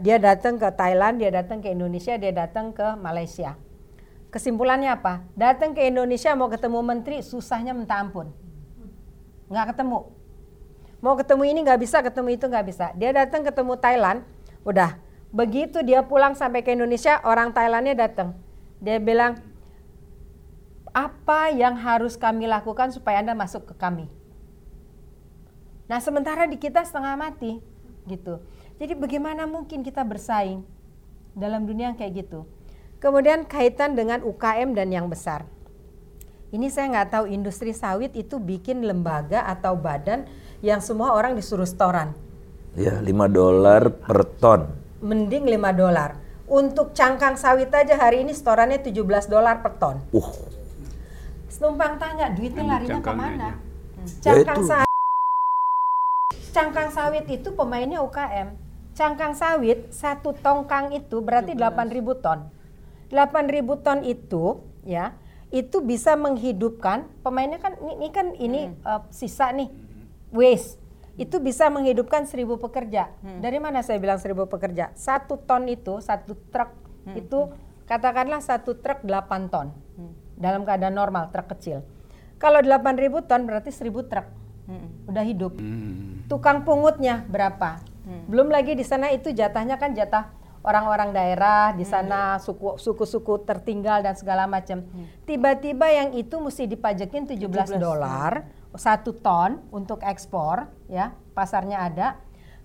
dia 0.00 0.16
datang 0.20 0.56
ke 0.56 0.68
Thailand, 0.72 1.20
dia 1.20 1.28
datang 1.32 1.60
ke 1.60 1.68
Indonesia, 1.72 2.16
dia 2.16 2.32
datang 2.32 2.72
ke 2.72 2.84
Malaysia. 3.00 3.56
Kesimpulannya 4.30 4.94
apa? 4.94 5.26
Datang 5.34 5.74
ke 5.74 5.84
Indonesia 5.84 6.32
mau 6.38 6.48
ketemu 6.48 6.80
menteri, 6.80 7.20
susahnya 7.20 7.74
minta 7.74 7.98
ampun. 7.98 8.30
Nggak 9.50 9.74
ketemu. 9.74 10.06
Mau 11.00 11.14
ketemu 11.16 11.42
ini 11.48 11.58
nggak 11.64 11.80
bisa, 11.80 11.98
ketemu 12.04 12.28
itu 12.36 12.44
nggak 12.46 12.66
bisa. 12.68 12.86
Dia 12.94 13.10
datang 13.16 13.42
ketemu 13.42 13.72
Thailand, 13.80 14.20
udah. 14.62 15.00
Begitu 15.32 15.82
dia 15.82 16.04
pulang 16.04 16.36
sampai 16.36 16.62
ke 16.62 16.70
Indonesia, 16.72 17.18
orang 17.24 17.50
Thailandnya 17.50 17.96
datang. 17.96 18.36
Dia 18.78 19.02
bilang, 19.02 19.40
apa 20.90 21.54
yang 21.54 21.78
harus 21.78 22.18
kami 22.18 22.50
lakukan 22.50 22.90
supaya 22.90 23.22
Anda 23.22 23.34
masuk 23.34 23.70
ke 23.70 23.74
kami? 23.78 24.10
Nah, 25.90 25.98
sementara 25.98 26.46
di 26.46 26.58
kita 26.58 26.82
setengah 26.86 27.18
mati 27.18 27.58
gitu. 28.06 28.42
Jadi 28.78 28.94
bagaimana 28.94 29.46
mungkin 29.46 29.82
kita 29.82 30.02
bersaing 30.06 30.62
dalam 31.34 31.66
dunia 31.66 31.90
yang 31.90 31.98
kayak 31.98 32.26
gitu? 32.26 32.46
Kemudian 33.02 33.46
kaitan 33.46 33.98
dengan 33.98 34.22
UKM 34.22 34.76
dan 34.76 34.92
yang 34.92 35.10
besar. 35.10 35.46
Ini 36.50 36.66
saya 36.66 36.90
nggak 36.90 37.10
tahu 37.14 37.24
industri 37.30 37.70
sawit 37.70 38.10
itu 38.18 38.42
bikin 38.42 38.82
lembaga 38.82 39.46
atau 39.46 39.78
badan 39.78 40.26
yang 40.62 40.82
semua 40.82 41.14
orang 41.14 41.38
disuruh 41.38 41.66
setoran. 41.66 42.14
Ya, 42.74 42.98
5 42.98 43.06
dolar 43.30 43.90
per 43.90 44.26
ton. 44.38 44.66
Mending 45.02 45.46
5 45.46 45.70
dolar. 45.74 46.18
Untuk 46.50 46.90
cangkang 46.94 47.38
sawit 47.38 47.70
aja 47.70 47.94
hari 47.94 48.26
ini 48.26 48.34
setorannya 48.34 48.82
17 48.82 49.30
dolar 49.30 49.62
per 49.62 49.78
ton. 49.78 50.02
Uh. 50.10 50.59
Numpang 51.60 52.00
tanya 52.00 52.32
duitnya 52.32 52.64
larinya 52.64 53.00
ke 53.04 53.12
mana? 53.12 53.48
Ya 54.24 54.32
Cangkang 54.32 54.64
sawit 54.64 54.90
cangkang 56.50 56.90
sawit 56.90 57.26
itu 57.30 57.48
pemainnya 57.54 58.02
UKM. 58.02 58.58
Cangkang 58.96 59.32
sawit 59.38 59.92
satu 59.94 60.34
tongkang 60.34 60.92
itu 60.92 61.22
berarti 61.22 61.54
8.000 61.54 62.24
ton. 62.24 62.50
8.000 63.08 63.84
ton 63.86 63.98
itu 64.02 64.44
ya 64.82 65.14
itu 65.50 65.82
bisa 65.82 66.14
menghidupkan 66.14 67.10
pemainnya 67.26 67.58
kan 67.58 67.74
ini, 67.82 67.94
ini 67.98 68.08
kan 68.14 68.26
ini 68.38 68.60
hmm. 68.70 68.86
uh, 68.86 69.02
sisa 69.10 69.50
nih 69.50 69.66
waste 70.30 70.78
itu 71.18 71.42
bisa 71.42 71.68
menghidupkan 71.68 72.24
seribu 72.24 72.56
pekerja. 72.56 73.10
Hmm. 73.20 73.42
Dari 73.42 73.58
mana 73.58 73.82
saya 73.82 73.98
bilang 73.98 74.16
seribu 74.16 74.46
pekerja? 74.46 74.94
Satu 74.94 75.36
ton 75.42 75.66
itu 75.66 75.98
satu 75.98 76.38
truk 76.54 76.70
hmm. 77.04 77.14
itu 77.18 77.50
katakanlah 77.90 78.38
satu 78.38 78.78
truk 78.78 79.02
8 79.02 79.50
ton 79.50 79.74
hmm. 79.98 80.19
Dalam 80.40 80.64
keadaan 80.64 80.96
normal 80.96 81.28
truk 81.30 81.52
kecil. 81.54 81.84
Kalau 82.40 82.64
8.000 82.64 83.28
ton 83.28 83.44
berarti 83.44 83.68
seribu 83.68 84.08
truk 84.08 84.24
hmm. 84.66 85.12
udah 85.12 85.24
hidup. 85.28 85.52
Hmm. 85.60 86.24
Tukang 86.26 86.64
pungutnya 86.64 87.22
berapa? 87.28 87.84
Hmm. 88.08 88.24
Belum 88.26 88.48
lagi 88.48 88.72
di 88.72 88.82
sana 88.82 89.12
itu 89.12 89.30
jatahnya 89.30 89.76
kan 89.76 89.92
jatah 89.92 90.32
orang-orang 90.64 91.12
daerah 91.12 91.72
di 91.72 91.84
sana 91.84 92.36
suku 92.40 92.76
suku-suku 92.80 93.44
tertinggal 93.44 94.00
dan 94.00 94.16
segala 94.16 94.48
macam. 94.48 94.80
Hmm. 94.80 95.06
Tiba-tiba 95.28 95.86
yang 95.92 96.16
itu 96.16 96.40
mesti 96.40 96.64
dipajakin 96.64 97.28
17, 97.28 97.76
17 97.76 97.76
dolar 97.76 98.48
satu 98.72 99.12
ton 99.18 99.60
untuk 99.74 100.00
ekspor 100.00 100.70
ya 100.88 101.12
pasarnya 101.36 101.84
ada. 101.84 102.08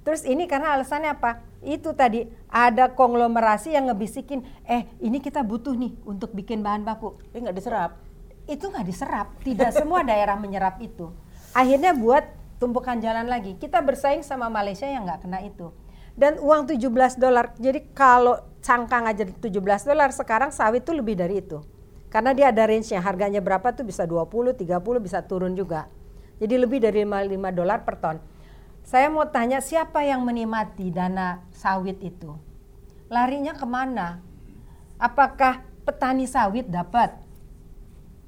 Terus 0.05 0.21
ini 0.21 0.45
karena 0.45 0.77
alasannya 0.77 1.17
apa? 1.17 1.41
Itu 1.65 1.97
tadi 1.97 2.29
ada 2.47 2.93
konglomerasi 2.93 3.73
yang 3.73 3.89
ngebisikin, 3.89 4.45
eh 4.69 4.85
ini 5.01 5.17
kita 5.17 5.41
butuh 5.41 5.73
nih 5.73 5.97
untuk 6.05 6.31
bikin 6.37 6.61
bahan 6.61 6.85
baku. 6.85 7.17
Eh 7.33 7.41
nggak 7.41 7.57
diserap? 7.57 7.97
Itu 8.45 8.69
nggak 8.69 8.85
diserap. 8.85 9.27
Tidak 9.41 9.73
semua 9.73 10.05
daerah 10.05 10.37
menyerap 10.37 10.77
itu 10.77 11.25
akhirnya 11.55 11.95
buat 11.95 12.27
tumpukan 12.59 12.99
jalan 12.99 13.31
lagi. 13.31 13.55
Kita 13.55 13.79
bersaing 13.79 14.21
sama 14.27 14.51
Malaysia 14.51 14.83
yang 14.83 15.07
nggak 15.07 15.23
kena 15.23 15.39
itu. 15.47 15.71
Dan 16.15 16.39
uang 16.39 16.67
17 16.67 17.19
dolar, 17.19 17.55
jadi 17.59 17.91
kalau 17.91 18.39
cangkang 18.63 19.07
aja 19.07 19.23
17 19.27 19.51
dolar, 19.87 20.11
sekarang 20.15 20.51
sawit 20.51 20.83
itu 20.83 20.95
lebih 20.95 21.15
dari 21.15 21.43
itu. 21.43 21.59
Karena 22.07 22.31
dia 22.31 22.55
ada 22.55 22.63
range-nya, 22.63 23.03
harganya 23.03 23.43
berapa 23.43 23.75
tuh 23.75 23.83
bisa 23.83 24.07
20, 24.07 24.55
30, 24.55 24.79
bisa 25.03 25.19
turun 25.27 25.51
juga. 25.59 25.91
Jadi 26.39 26.55
lebih 26.55 26.79
dari 26.79 27.03
5 27.03 27.51
dolar 27.51 27.83
per 27.83 27.95
ton. 27.99 28.17
Saya 28.85 29.09
mau 29.09 29.25
tanya 29.25 29.65
siapa 29.65 30.05
yang 30.05 30.21
menikmati 30.21 30.93
dana 30.93 31.41
sawit 31.49 31.97
itu? 32.05 32.37
Larinya 33.09 33.57
ke 33.57 33.65
mana? 33.65 34.21
Apakah 35.01 35.65
petani 35.81 36.29
sawit 36.29 36.69
dapat 36.69 37.17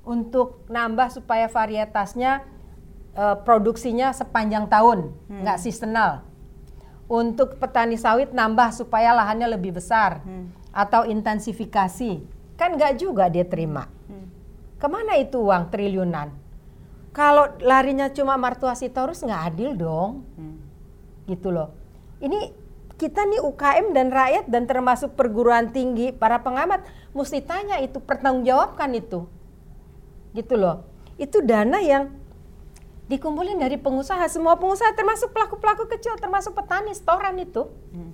untuk 0.02 0.66
nambah 0.66 1.14
supaya 1.14 1.46
varietasnya 1.46 2.42
uh, 3.14 3.38
produksinya 3.46 4.10
sepanjang 4.10 4.66
tahun, 4.66 5.14
hmm. 5.30 5.46
nggak 5.46 5.62
seasonal. 5.62 6.26
Untuk 7.06 7.62
petani 7.62 7.94
sawit 7.94 8.34
nambah 8.34 8.74
supaya 8.74 9.14
lahannya 9.14 9.54
lebih 9.54 9.78
besar 9.78 10.26
hmm. 10.26 10.74
atau 10.74 11.06
intensifikasi, 11.06 12.26
kan 12.58 12.74
nggak 12.74 12.98
juga 12.98 13.30
dia 13.30 13.46
terima. 13.46 13.86
Hmm. 14.10 14.26
Ke 14.82 14.90
mana 14.90 15.22
itu 15.22 15.38
uang 15.38 15.70
triliunan? 15.70 16.47
Kalau 17.18 17.50
larinya 17.66 18.14
cuma 18.14 18.38
martua 18.38 18.78
sitorus 18.78 19.26
nggak 19.26 19.42
adil 19.50 19.74
dong, 19.74 20.22
hmm. 20.38 20.58
gitu 21.34 21.50
loh. 21.50 21.74
Ini 22.22 22.54
kita 22.94 23.26
nih 23.26 23.42
UKM 23.42 23.90
dan 23.90 24.14
rakyat 24.14 24.46
dan 24.46 24.70
termasuk 24.70 25.18
perguruan 25.18 25.74
tinggi 25.74 26.14
para 26.14 26.38
pengamat 26.46 26.86
mesti 27.18 27.42
tanya 27.42 27.82
itu 27.82 27.98
pertanggungjawabkan 27.98 28.94
itu, 28.94 29.26
gitu 30.38 30.56
loh. 30.62 30.86
Itu 31.18 31.42
dana 31.42 31.82
yang 31.82 32.14
dikumpulin 33.08 33.58
dari 33.58 33.80
pengusaha 33.80 34.28
semua 34.28 34.60
pengusaha 34.60 34.92
termasuk 34.92 35.32
pelaku-pelaku 35.32 35.88
kecil 35.96 36.20
termasuk 36.20 36.52
petani 36.52 36.92
setoran 36.92 37.40
itu 37.40 37.72
hmm. 37.96 38.12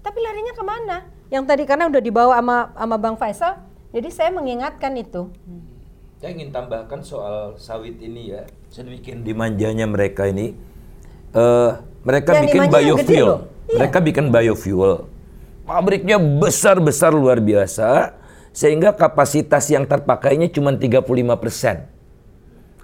tapi 0.00 0.18
larinya 0.24 0.56
ke 0.56 0.64
mana 0.64 0.96
yang 1.28 1.44
tadi 1.44 1.68
karena 1.68 1.92
udah 1.92 2.00
dibawa 2.00 2.40
sama 2.40 2.72
sama 2.72 2.96
bang 2.96 3.16
Faisal 3.20 3.60
jadi 3.92 4.08
saya 4.08 4.30
mengingatkan 4.32 4.96
itu 4.96 5.28
hmm. 5.28 5.69
Saya 6.20 6.36
ingin 6.36 6.52
tambahkan 6.52 7.00
soal 7.00 7.56
sawit 7.56 7.96
ini 7.98 8.36
ya 8.36 8.44
sedemikian 8.68 9.24
dimanjanya 9.24 9.88
mereka 9.88 10.28
ini 10.28 10.52
uh, 11.32 11.80
mereka 12.04 12.36
yang 12.36 12.44
bikin 12.44 12.62
biofuel 12.68 13.30
iya. 13.48 13.76
mereka 13.80 13.98
bikin 14.04 14.26
biofuel 14.28 15.08
pabriknya 15.64 16.20
besar-besar 16.20 17.16
luar 17.16 17.40
biasa 17.40 18.12
sehingga 18.52 18.92
kapasitas 18.92 19.64
yang 19.72 19.88
terpakainya 19.88 20.52
cuma 20.52 20.76
35 20.76 21.00
persen 21.40 21.88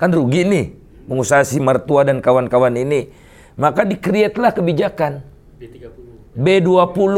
kan 0.01 0.09
rugi 0.09 0.49
nih 0.49 0.67
pengusaha 1.07 1.47
si 1.47 1.63
mertua 1.63 2.03
dan 2.05 2.19
kawan-kawan 2.19 2.75
ini. 2.75 3.09
Maka 3.57 3.89
dikreatlah 3.89 4.53
kebijakan. 4.53 5.25
B30. 5.57 5.97
B20, 6.37 7.17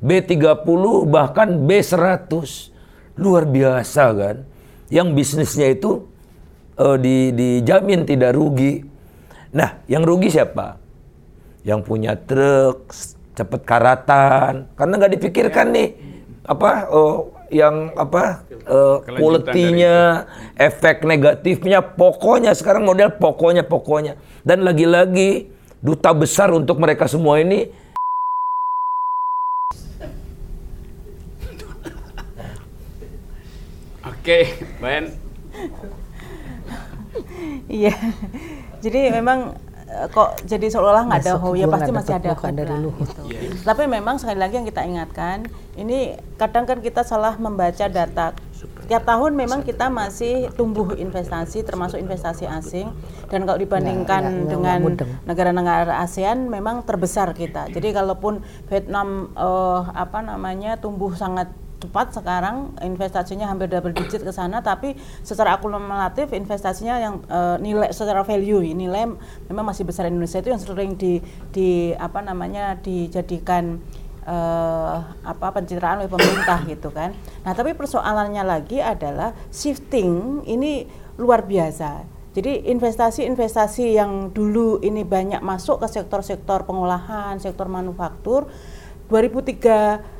B30, 0.00 0.84
bahkan 1.04 1.48
B100. 1.68 2.72
Luar 3.18 3.44
biasa 3.44 4.04
kan. 4.16 4.36
Yang 4.88 5.08
bisnisnya 5.12 5.68
itu 5.72 6.08
uh, 6.80 6.96
di, 6.96 7.32
dijamin 7.32 8.08
tidak 8.08 8.32
rugi. 8.32 8.84
Nah, 9.52 9.80
yang 9.88 10.04
rugi 10.04 10.32
siapa? 10.32 10.80
Yang 11.64 11.80
punya 11.84 12.16
truk, 12.16 12.88
cepet 13.36 13.60
karatan. 13.64 14.72
Karena 14.72 14.92
nggak 14.96 15.12
dipikirkan 15.20 15.66
nih. 15.72 15.88
Apa, 16.48 16.88
uh, 16.88 17.28
yang 17.52 17.92
apa 17.96 18.44
uh, 18.68 19.00
quality-nya, 19.04 20.28
efek 20.56 21.04
negatifnya, 21.04 21.80
pokoknya 21.80 22.52
sekarang 22.52 22.84
model 22.84 23.12
pokoknya 23.16 23.64
pokoknya. 23.64 24.16
Dan 24.44 24.64
lagi-lagi 24.64 25.52
duta 25.80 26.12
besar 26.12 26.52
untuk 26.52 26.76
mereka 26.80 27.08
semua 27.08 27.40
ini 27.40 27.70
Oke, 34.28 34.44
Ben. 34.84 35.08
Iya. 37.64 37.96
Jadi 38.84 39.08
memang 39.08 39.56
Eh, 39.88 40.04
kok 40.12 40.44
jadi 40.44 40.68
seolah-olah 40.68 41.08
nggak 41.08 41.20
ada 41.24 41.34
hobi 41.40 41.64
ya 41.64 41.66
pasti 41.72 41.88
masih 41.96 42.14
ada 42.20 42.36
hobi 42.36 42.52
dari 42.60 42.76
Luhut. 42.76 43.08
Gitu. 43.08 43.24
Yeah. 43.24 43.56
Tapi 43.64 43.88
memang 43.88 44.20
sekali 44.20 44.36
lagi 44.36 44.60
yang 44.60 44.68
kita 44.68 44.84
ingatkan, 44.84 45.48
ini 45.80 46.20
kadang 46.36 46.68
kan 46.68 46.84
kita 46.84 47.00
salah 47.08 47.40
membaca 47.40 47.88
data. 47.88 48.36
Tiap 48.84 49.04
tahun 49.08 49.32
memang 49.32 49.64
kita 49.64 49.88
masih 49.88 50.52
tumbuh 50.60 50.92
investasi, 50.92 51.64
termasuk 51.64 51.96
investasi 52.04 52.44
asing. 52.44 52.92
Dan 53.32 53.48
kalau 53.48 53.56
dibandingkan 53.56 54.22
ya, 54.28 54.32
ya, 54.32 54.44
dengan 54.44 54.80
negara-negara 55.24 56.04
ASEAN, 56.04 56.52
memang 56.52 56.84
terbesar 56.84 57.32
kita. 57.32 57.72
Jadi 57.72 57.88
kalaupun 57.96 58.44
Vietnam 58.68 59.32
uh, 59.40 59.88
apa 59.92 60.20
namanya 60.20 60.76
tumbuh 60.76 61.16
sangat 61.16 61.48
cepat 61.78 62.10
sekarang 62.10 62.74
investasinya 62.82 63.46
hampir 63.46 63.70
double 63.70 63.94
digit 63.94 64.26
ke 64.26 64.32
sana 64.34 64.58
tapi 64.58 64.98
secara 65.22 65.54
akumulatif 65.54 66.34
investasinya 66.34 66.98
yang 66.98 67.14
uh, 67.30 67.54
nilai 67.62 67.94
secara 67.94 68.26
value 68.26 68.74
nilai 68.74 69.06
memang 69.46 69.64
masih 69.70 69.86
besar 69.86 70.10
Indonesia 70.10 70.42
itu 70.42 70.50
yang 70.50 70.58
sering 70.58 70.98
di 70.98 71.22
di 71.54 71.94
apa 71.94 72.18
namanya 72.18 72.74
dijadikan 72.82 73.78
uh, 74.28 74.96
apa 75.24 75.46
pencitraan 75.56 76.04
oleh 76.04 76.10
pemerintah 76.12 76.60
gitu 76.68 76.92
kan. 76.92 77.16
Nah, 77.42 77.52
tapi 77.56 77.72
persoalannya 77.72 78.44
lagi 78.44 78.78
adalah 78.78 79.32
shifting 79.48 80.42
ini 80.44 80.84
luar 81.16 81.48
biasa. 81.48 82.04
Jadi 82.36 82.70
investasi-investasi 82.70 83.98
yang 83.98 84.30
dulu 84.30 84.78
ini 84.84 85.02
banyak 85.02 85.42
masuk 85.42 85.82
ke 85.82 85.88
sektor-sektor 85.90 86.68
pengolahan, 86.68 87.34
sektor 87.42 87.66
manufaktur, 87.66 88.46
2013 89.10 90.17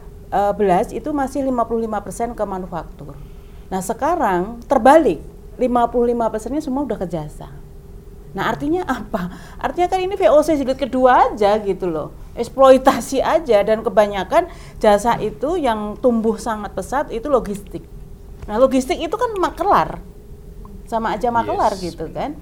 itu 0.92 1.10
masih 1.12 1.44
55% 1.44 2.36
ke 2.36 2.44
manufaktur. 2.44 3.16
Nah 3.68 3.80
sekarang 3.84 4.64
terbalik, 4.64 5.20
55 5.60 6.32
persennya 6.32 6.62
semua 6.64 6.84
udah 6.84 6.98
ke 7.00 7.08
jasa. 7.08 7.52
Nah 8.36 8.48
artinya 8.52 8.84
apa? 8.84 9.32
Artinya 9.56 9.88
kan 9.88 10.00
ini 10.04 10.14
VOC 10.16 10.60
jilid 10.60 10.76
kedua 10.76 11.32
aja 11.32 11.56
gitu 11.60 11.88
loh, 11.88 12.12
eksploitasi 12.36 13.24
aja 13.24 13.64
dan 13.64 13.80
kebanyakan 13.80 14.52
jasa 14.76 15.16
itu 15.20 15.56
yang 15.56 15.96
tumbuh 16.00 16.36
sangat 16.36 16.76
pesat 16.76 17.08
itu 17.08 17.28
logistik. 17.32 17.84
Nah 18.44 18.60
logistik 18.60 19.00
itu 19.00 19.16
kan 19.16 19.32
makelar, 19.40 20.00
sama 20.84 21.16
aja 21.16 21.32
makelar 21.32 21.72
yes. 21.76 21.92
gitu 21.92 22.08
kan. 22.12 22.36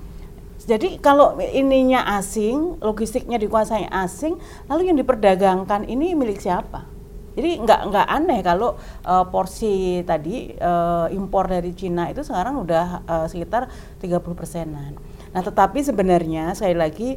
Jadi 0.66 0.98
kalau 0.98 1.38
ininya 1.38 2.18
asing, 2.18 2.82
logistiknya 2.82 3.38
dikuasai 3.38 3.86
asing, 3.86 4.34
lalu 4.66 4.90
yang 4.90 4.98
diperdagangkan 4.98 5.86
ini 5.86 6.18
milik 6.18 6.42
siapa? 6.42 6.95
Jadi 7.36 7.60
nggak 7.60 7.80
nggak 7.92 8.06
aneh 8.08 8.40
kalau 8.40 8.80
uh, 9.04 9.28
porsi 9.28 10.00
tadi 10.08 10.56
uh, 10.56 11.06
impor 11.12 11.52
dari 11.52 11.76
Cina 11.76 12.08
itu 12.08 12.24
sekarang 12.24 12.64
udah 12.64 13.04
uh, 13.04 13.26
sekitar 13.28 13.68
30 14.00 14.24
persenan. 14.32 14.96
Nah, 15.36 15.42
tetapi 15.44 15.84
sebenarnya 15.84 16.56
sekali 16.56 16.76
lagi 16.76 17.08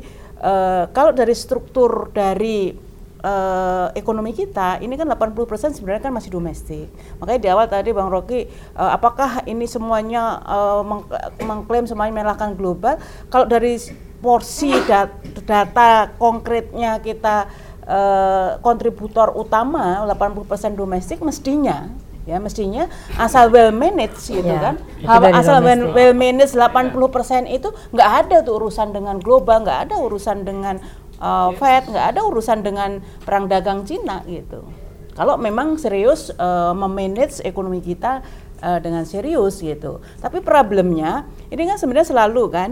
uh, 0.44 0.92
kalau 0.92 1.16
dari 1.16 1.32
struktur 1.32 2.12
dari 2.12 2.76
uh, 3.24 3.88
ekonomi 3.96 4.36
kita 4.36 4.80
ini 4.84 4.96
kan 5.00 5.08
80% 5.08 5.80
sebenarnya 5.80 6.04
kan 6.04 6.14
masih 6.14 6.32
domestik. 6.32 6.88
Makanya 7.20 7.40
di 7.40 7.50
awal 7.52 7.66
tadi 7.72 7.90
Bang 7.96 8.12
Rocky 8.12 8.48
uh, 8.76 8.92
apakah 8.92 9.48
ini 9.48 9.68
semuanya 9.68 10.40
uh, 10.44 10.84
meng 10.84 11.08
mengklaim 11.44 11.88
semuanya 11.88 12.24
melahkan 12.24 12.56
global? 12.56 13.00
Kalau 13.32 13.48
dari 13.48 13.80
porsi 14.20 14.76
dat 14.84 15.16
data 15.48 16.12
konkretnya 16.20 17.00
kita 17.00 17.48
uh, 17.90 18.62
kontributor 18.62 19.34
utama 19.34 20.06
80% 20.06 20.78
domestik 20.78 21.20
mestinya 21.26 21.90
ya 22.30 22.38
mestinya 22.38 22.86
asal 23.18 23.50
well 23.50 23.74
managed 23.74 24.30
gitu 24.30 24.46
ya, 24.46 24.62
kan. 24.62 24.76
asal 25.34 25.66
well, 25.66 25.90
well 25.98 26.14
managed 26.14 26.54
80% 26.54 26.94
itu 27.50 27.74
nggak 27.90 28.10
ada 28.26 28.46
tuh 28.46 28.62
urusan 28.62 28.94
dengan 28.94 29.18
global 29.18 29.66
nggak 29.66 29.90
ada 29.90 29.96
urusan 29.98 30.46
dengan 30.46 30.78
uh, 31.18 31.50
Fed 31.58 31.90
nggak 31.90 32.06
ada 32.14 32.22
urusan 32.30 32.62
dengan 32.62 33.02
perang 33.26 33.50
dagang 33.50 33.82
Cina 33.90 34.22
gitu. 34.30 34.62
Kalau 35.18 35.36
memang 35.42 35.76
serius 35.82 36.30
uh, 36.38 36.72
memanage 36.72 37.42
ekonomi 37.42 37.82
kita 37.82 38.22
uh, 38.62 38.80
dengan 38.80 39.04
serius 39.04 39.60
gitu. 39.60 40.00
Tapi 40.22 40.40
problemnya 40.46 41.26
ini 41.50 41.66
kan 41.66 41.82
sebenarnya 41.82 42.14
selalu 42.14 42.44
kan 42.54 42.70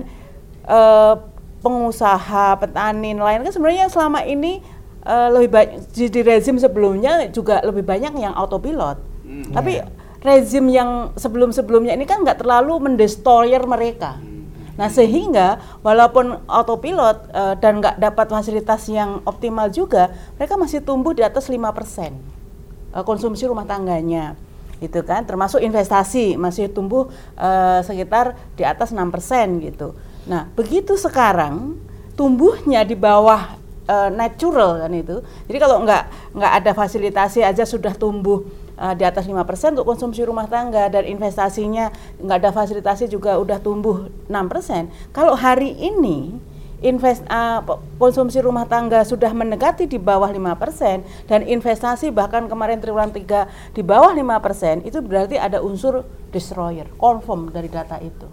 uh, 0.69 1.17
pengusaha 1.65 2.61
petani 2.61 3.17
nelayan 3.17 3.41
kan 3.41 3.51
sebenarnya 3.51 3.89
selama 3.89 4.21
ini 4.23 4.61
uh, 5.07 5.31
lebih 5.31 5.49
banyak 5.55 5.87
di 5.95 6.21
rezim 6.21 6.59
sebelumnya 6.59 7.31
juga 7.31 7.63
lebih 7.63 7.87
banyak 7.87 8.11
yang 8.19 8.35
autopilot 8.35 9.17
Hmm. 9.27 9.51
Tapi 9.51 9.83
rezim 10.23 10.65
yang 10.71 11.11
sebelum-sebelumnya 11.19 11.93
ini 11.93 12.07
kan 12.07 12.23
nggak 12.23 12.41
terlalu 12.41 12.79
mendestroyer 12.79 13.61
mereka. 13.67 14.17
Hmm. 14.17 14.47
Nah 14.79 14.87
sehingga 14.87 15.59
walaupun 15.83 16.47
autopilot 16.47 17.17
uh, 17.35 17.55
dan 17.59 17.83
nggak 17.83 17.99
dapat 17.99 18.25
fasilitas 18.31 18.87
yang 18.87 19.19
optimal 19.27 19.67
juga, 19.67 20.15
mereka 20.39 20.55
masih 20.55 20.79
tumbuh 20.79 21.11
di 21.11 21.21
atas 21.27 21.51
5% 21.51 21.59
uh, 21.59 23.03
konsumsi 23.03 23.43
rumah 23.45 23.67
tangganya, 23.67 24.39
gitu 24.79 25.03
kan. 25.03 25.27
Termasuk 25.27 25.59
investasi 25.59 26.39
masih 26.39 26.71
tumbuh 26.71 27.11
uh, 27.35 27.83
sekitar 27.83 28.39
di 28.55 28.63
atas 28.63 28.95
6% 28.95 29.11
gitu. 29.59 29.91
Nah 30.25 30.47
begitu 30.55 30.95
sekarang 30.95 31.77
tumbuhnya 32.15 32.81
di 32.87 32.95
bawah 32.95 33.59
uh, 33.87 34.09
natural 34.11 34.83
kan 34.83 34.91
itu. 34.93 35.23
Jadi 35.49 35.57
kalau 35.57 35.81
nggak 35.81 36.03
nggak 36.35 36.51
ada 36.63 36.71
fasilitasi 36.75 37.41
aja 37.41 37.63
sudah 37.63 37.95
tumbuh 37.95 38.45
uh, 38.77 38.93
di 38.93 39.03
atas 39.03 39.25
5% 39.25 39.33
untuk 39.79 39.87
konsumsi 39.87 40.21
rumah 40.27 40.45
tangga 40.45 40.91
dan 40.91 41.07
investasinya 41.07 41.89
nggak 42.21 42.37
ada 42.43 42.51
fasilitasi 42.53 43.09
juga 43.09 43.39
udah 43.41 43.57
tumbuh 43.57 44.11
6%. 44.29 45.15
Kalau 45.15 45.33
hari 45.33 45.73
ini 45.73 46.37
invest 46.85 47.25
uh, 47.25 47.65
konsumsi 47.97 48.37
rumah 48.37 48.69
tangga 48.69 49.01
sudah 49.01 49.33
mendekati 49.33 49.89
di 49.89 49.97
bawah 49.97 50.29
5% 50.29 51.25
dan 51.25 51.41
investasi 51.41 52.13
bahkan 52.13 52.45
kemarin 52.45 52.77
triwulan 52.77 53.09
3 53.09 53.73
di 53.73 53.81
bawah 53.81 54.13
5% 54.13 54.85
itu 54.85 55.01
berarti 55.01 55.41
ada 55.41 55.57
unsur 55.65 56.05
destroyer, 56.29 56.85
confirm 57.01 57.49
dari 57.49 57.69
data 57.71 57.97
itu. 57.97 58.29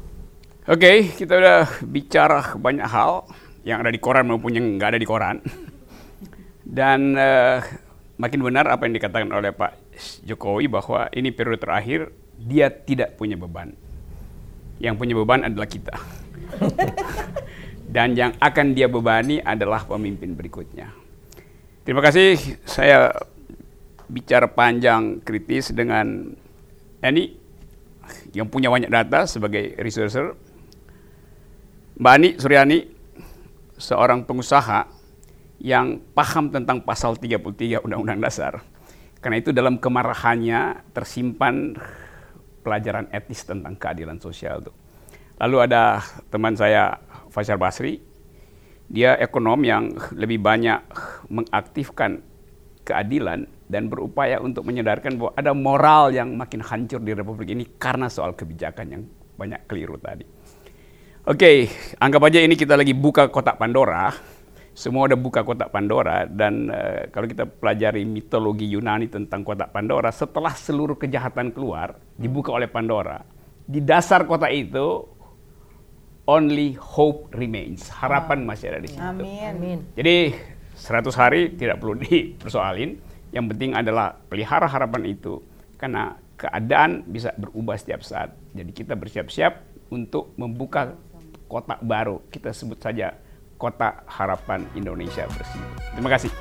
Oke, 0.64 0.80
okay, 0.80 0.96
kita 1.12 1.36
udah 1.36 1.60
bicara 1.84 2.56
banyak 2.56 2.88
hal 2.88 3.28
yang 3.64 3.80
ada 3.80 3.90
di 3.90 4.00
koran 4.00 4.28
maupun 4.28 4.52
yang 4.52 4.76
nggak 4.76 4.96
ada 4.96 5.00
di 5.00 5.08
koran. 5.08 5.40
Dan 6.64 7.16
uh, 7.16 7.60
makin 8.20 8.40
benar 8.40 8.68
apa 8.68 8.86
yang 8.86 8.94
dikatakan 8.96 9.28
oleh 9.32 9.52
Pak 9.52 9.72
Jokowi 10.24 10.68
bahwa 10.68 11.08
ini 11.12 11.32
periode 11.32 11.60
terakhir 11.60 12.12
dia 12.38 12.68
tidak 12.70 13.16
punya 13.16 13.34
beban. 13.40 13.72
Yang 14.78 14.94
punya 15.00 15.14
beban 15.16 15.44
adalah 15.44 15.68
kita. 15.68 15.96
Dan 17.94 18.18
yang 18.18 18.34
akan 18.42 18.74
dia 18.74 18.90
bebani 18.90 19.38
adalah 19.38 19.86
pemimpin 19.86 20.34
berikutnya. 20.34 20.90
Terima 21.84 22.00
kasih 22.02 22.58
saya 22.66 23.12
bicara 24.08 24.50
panjang 24.50 25.22
kritis 25.22 25.70
dengan 25.70 26.34
Eni 27.04 27.36
yang 28.32 28.48
punya 28.48 28.72
banyak 28.72 28.90
data 28.90 29.28
sebagai 29.28 29.76
researcher. 29.78 30.34
Mbak 31.94 32.12
Ani 32.18 32.28
Suryani, 32.40 32.78
seorang 33.78 34.26
pengusaha 34.26 34.86
yang 35.62 36.02
paham 36.12 36.50
tentang 36.50 36.82
pasal 36.82 37.16
33 37.16 37.82
Undang-Undang 37.84 38.20
Dasar 38.20 38.54
karena 39.24 39.40
itu 39.40 39.56
dalam 39.56 39.80
kemarahannya 39.80 40.92
tersimpan 40.92 41.72
pelajaran 42.60 43.08
etis 43.08 43.48
tentang 43.48 43.72
keadilan 43.72 44.20
sosial 44.20 44.60
itu. 44.60 44.72
Lalu 45.40 45.56
ada 45.64 46.04
teman 46.28 46.52
saya 46.52 47.00
Fajar 47.32 47.56
Basri, 47.56 48.04
dia 48.84 49.16
ekonom 49.16 49.64
yang 49.64 49.96
lebih 50.12 50.44
banyak 50.44 50.76
mengaktifkan 51.32 52.20
keadilan 52.84 53.48
dan 53.64 53.88
berupaya 53.88 54.38
untuk 54.44 54.68
menyadarkan 54.68 55.16
bahwa 55.16 55.32
ada 55.40 55.52
moral 55.56 56.12
yang 56.12 56.36
makin 56.36 56.60
hancur 56.60 57.00
di 57.00 57.16
Republik 57.16 57.48
ini 57.48 57.64
karena 57.80 58.12
soal 58.12 58.36
kebijakan 58.36 58.86
yang 58.92 59.02
banyak 59.40 59.64
keliru 59.64 59.96
tadi. 59.96 60.28
Oke, 61.24 61.72
anggap 62.04 62.28
aja 62.28 62.36
ini 62.44 62.52
kita 62.52 62.76
lagi 62.76 62.92
buka 62.92 63.32
kotak 63.32 63.56
Pandora. 63.56 64.12
Semua 64.76 65.08
udah 65.08 65.16
buka 65.16 65.40
kotak 65.40 65.72
Pandora 65.72 66.28
dan 66.28 66.68
uh, 66.68 67.08
kalau 67.08 67.24
kita 67.24 67.48
pelajari 67.48 68.04
mitologi 68.04 68.68
Yunani 68.68 69.08
tentang 69.08 69.40
kotak 69.40 69.72
Pandora 69.72 70.12
setelah 70.12 70.52
seluruh 70.52 71.00
kejahatan 71.00 71.48
keluar 71.56 71.96
dibuka 72.20 72.52
oleh 72.52 72.68
Pandora. 72.68 73.24
Di 73.64 73.80
dasar 73.80 74.28
kotak 74.28 74.52
itu 74.52 75.00
only 76.28 76.76
hope 76.76 77.32
remains. 77.32 77.88
Harapan 77.88 78.44
masih 78.44 78.76
ada 78.76 78.84
di 78.84 78.92
situ. 78.92 79.00
Amin. 79.00 79.48
Amin. 79.48 79.78
jadi 79.96 80.36
100 80.76 81.08
hari 81.16 81.56
tidak 81.56 81.80
perlu 81.80 81.96
dipersoalin. 82.04 83.00
Yang 83.32 83.44
penting 83.56 83.72
adalah 83.72 84.12
pelihara 84.28 84.68
harapan 84.68 85.16
itu. 85.16 85.40
Karena 85.80 86.20
keadaan 86.36 87.08
bisa 87.08 87.32
berubah 87.40 87.80
setiap 87.80 88.04
saat. 88.04 88.36
Jadi 88.52 88.76
kita 88.76 88.92
bersiap-siap 88.92 89.72
untuk 89.88 90.36
membuka 90.36 90.96
kotak 91.54 91.78
baru 91.86 92.18
kita 92.34 92.50
sebut 92.50 92.82
saja 92.82 93.14
Kota 93.54 94.02
Harapan 94.10 94.66
Indonesia 94.74 95.22
Bersih. 95.30 95.62
Terima 95.94 96.10
kasih. 96.10 96.32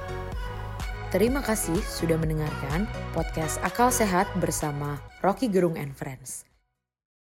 Terima 1.13 1.45
kasih 1.45 1.78
sudah 1.86 2.17
mendengarkan 2.17 2.89
podcast 3.13 3.62
Akal 3.62 3.93
Sehat 3.93 4.26
bersama 4.41 4.97
Rocky 5.21 5.45
Gerung 5.45 5.78
and 5.78 5.93
Friends. 5.93 6.52